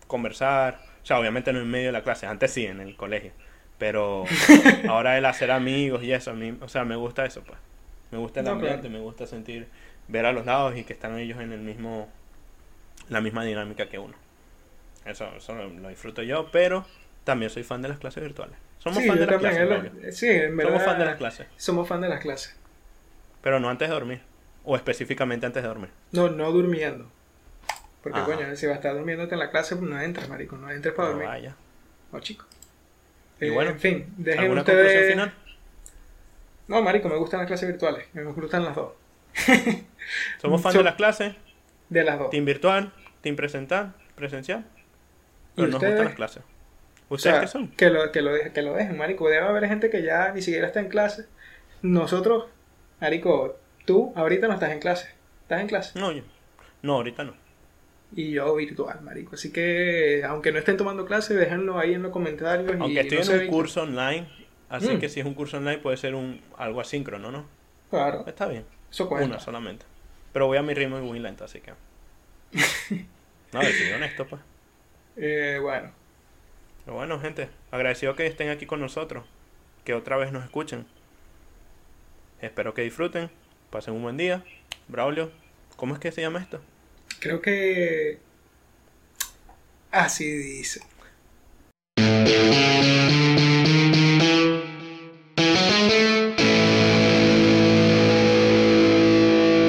conversar, 0.06 0.80
o 1.02 1.06
sea, 1.06 1.18
obviamente 1.18 1.52
no 1.52 1.61
en 1.61 1.70
medio 1.70 1.87
de 1.87 1.92
la 1.92 2.02
clase, 2.02 2.26
antes 2.26 2.50
sí 2.50 2.66
en 2.66 2.80
el 2.80 2.94
colegio, 2.96 3.32
pero 3.78 4.24
ahora 4.88 5.16
el 5.16 5.24
hacer 5.24 5.50
amigos 5.50 6.02
y 6.02 6.12
eso, 6.12 6.32
a 6.32 6.35
mí, 6.35 6.56
o 6.61 6.68
sea, 6.68 6.85
me 6.85 6.96
gusta 6.96 7.24
eso, 7.24 7.42
pues. 7.44 7.58
Me 8.11 8.18
gusta 8.18 8.40
el 8.40 8.46
No, 8.46 8.52
ambiente, 8.52 8.80
claro. 8.82 8.92
me 8.92 9.00
gusta 9.00 9.26
sentir 9.26 9.68
ver 10.08 10.26
a 10.26 10.32
los 10.32 10.44
lados 10.44 10.76
y 10.76 10.85
que 10.85 10.92
están 10.92 11.16
ellos 11.18 11.40
en 11.40 11.50
el 11.52 11.61
mismo 11.61 12.11
la 13.08 13.22
misma 13.22 13.42
dinámica 13.44 13.88
que 13.88 13.98
uno. 13.98 14.14
Eso, 15.05 15.27
eso 15.37 15.55
lo, 15.55 15.88
disfruto 15.88 16.23
yo, 16.23 16.49
pero 16.53 16.85
también 17.25 17.51
soy 17.51 17.62
fan 17.65 17.83
de 17.83 17.88
las 17.88 17.99
clases 17.99 18.23
virtuales. 18.23 18.57
Somos 18.79 18.99
Sí, 19.03 19.09
fan 19.09 19.19
de 19.19 19.27
las 19.27 19.38
clases, 19.38 20.17
sí, 20.19 20.27
en 20.29 20.57
verdad. 20.57 20.73
Somos 20.73 20.85
fan 20.85 20.99
de 20.99 21.05
las 21.05 21.17
clases, 21.17 21.47
Somos 21.57 21.88
fan 21.88 22.01
de 22.01 22.09
las 22.09 22.21
clases. 22.21 22.57
pero 23.43 23.61
no 23.61 23.69
antes 23.71 23.88
de 23.88 23.95
dormir, 23.95 24.21
o 24.65 24.77
específicamente 24.77 25.47
antes 25.47 25.62
de 25.62 25.69
dormir. 25.69 25.91
No, 26.12 26.29
no 26.31 26.51
durmiendo. 26.53 27.09
Porque, 28.03 28.19
Ajá. 28.19 28.27
coño, 28.27 28.57
si 28.57 28.67
vas 28.67 28.73
a 28.75 28.77
estar 28.77 28.95
durmiéndote 28.95 29.35
en 29.35 29.38
la 29.38 29.51
clase, 29.51 29.77
pues 29.77 29.88
no 29.88 30.01
entres, 30.01 30.29
marico, 30.29 30.57
no 30.57 30.69
entres 30.71 30.93
para 30.95 31.09
No 31.09 31.15
dormir. 31.15 31.29
vaya. 31.29 31.57
No, 32.11 32.19
chico. 32.21 32.45
Y 33.41 33.47
Eh, 33.47 33.51
bueno, 33.51 33.71
en 33.71 33.79
fin, 33.81 34.07
dejen 34.17 34.41
¿Alguna 34.41 34.61
ustedes... 34.62 34.83
conclusión 34.87 35.11
final? 35.12 35.35
No, 36.69 36.83
marico, 36.83 37.09
me 37.09 37.17
gustan 37.17 37.38
las 37.41 37.47
clases 37.47 37.69
virtuales. 37.69 38.07
Me 38.12 38.23
gustan 38.25 38.65
las 38.65 38.75
dos. 38.75 38.93
Somos 40.41 40.61
fan 40.62 40.73
So- 40.73 40.79
de 40.79 40.85
las 40.85 40.95
clases, 40.95 41.35
De 41.88 42.03
las 42.05 42.19
dos. 42.19 42.31
team 42.31 42.45
virtual, 42.45 42.93
team 43.21 43.37
presental, 43.37 43.95
presencial. 44.17 44.65
¿Y 45.53 45.57
Pero 45.57 45.69
nos 45.69 45.75
ustedes? 45.77 45.93
gustan 45.95 46.05
las 46.07 46.15
clases. 46.15 46.43
O 47.09 47.15
¿Ustedes 47.15 47.35
sea, 47.35 47.41
qué 47.43 47.47
son? 47.49 47.69
Que 47.69 47.91
lo, 47.91 48.11
que, 48.12 48.23
lo, 48.23 48.35
dejen- 48.37 48.53
que 48.53 48.62
lo 48.62 48.75
dejen, 48.75 48.97
marico. 48.97 49.29
Debe 49.29 49.47
haber 49.47 49.67
gente 49.69 49.91
que 49.91 50.03
ya 50.03 50.33
ni 50.33 50.41
siquiera 50.43 50.67
está 50.67 50.81
en 50.81 50.88
clase. 50.88 51.27
Nosotros, 51.83 52.47
marico, 53.01 53.57
tú 53.85 54.12
ahorita 54.17 54.49
no 54.49 54.55
estás 54.55 54.71
en 54.73 54.79
clase. 54.81 55.11
¿Estás 55.43 55.61
en 55.61 55.67
clase? 55.69 55.99
No, 55.99 56.12
yo. 56.12 56.23
No, 56.83 56.95
ahorita 56.95 57.25
no. 57.25 57.35
Y 58.15 58.33
yo 58.33 58.55
virtual, 58.57 59.01
marico. 59.03 59.35
Así 59.35 59.53
que, 59.53 60.23
aunque 60.27 60.53
no 60.53 60.59
estén 60.59 60.77
tomando 60.77 61.05
clase, 61.07 61.35
déjenlo 61.35 61.79
ahí 61.79 61.95
en 61.95 62.03
los 62.03 62.12
comentarios. 62.12 62.71
y 62.77 62.81
Aunque 62.81 63.01
estoy 63.01 63.19
no 63.19 63.33
en 63.41 63.41
un 63.49 63.53
curso 63.55 63.83
online, 63.83 64.29
así 64.69 64.88
Mm. 64.97 64.99
que 64.99 65.09
si 65.09 65.21
es 65.21 65.27
un 65.27 65.35
curso 65.35 65.57
online 65.59 65.79
puede 65.79 65.97
ser 65.97 66.15
un 66.15 66.41
algo 66.57 66.81
asíncrono, 66.81 67.31
¿no? 67.31 67.47
Claro, 67.91 68.25
Está 68.27 68.47
bien. 68.49 68.65
eso 68.91 69.09
cuenta. 69.09 69.27
Una 69.29 69.38
solamente. 69.41 69.85
Pero 70.33 70.47
voy 70.47 70.57
a 70.57 70.62
mi 70.62 70.73
ritmo 70.73 70.99
muy 71.01 71.19
lento, 71.19 71.45
así 71.45 71.61
que. 71.61 71.73
No, 73.53 73.61
a 73.61 73.65
ver, 73.65 73.73
soy 73.75 73.93
honesto, 73.93 74.27
pues. 74.27 74.41
Eh, 75.16 75.59
bueno, 75.61 75.92
Pero 76.85 76.96
bueno, 76.96 77.20
gente, 77.20 77.48
agradecido 77.70 78.16
que 78.16 78.27
estén 78.27 78.48
aquí 78.48 78.66
con 78.66 78.81
nosotros. 78.81 79.25
Que 79.85 79.94
otra 79.94 80.16
vez 80.16 80.33
nos 80.33 80.44
escuchen. 80.44 80.87
Espero 82.40 82.75
que 82.75 82.83
disfruten. 82.83 83.31
Pasen 83.70 83.94
un 83.94 84.03
buen 84.03 84.16
día. 84.16 84.44
Braulio, 84.88 85.31
¿cómo 85.77 85.94
es 85.94 86.01
que 86.01 86.12
se 86.12 86.20
llama 86.20 86.40
esto? 86.40 86.61
creo 87.22 87.40
que... 87.40 88.18
Así 89.92 90.25
dice. 90.25 90.81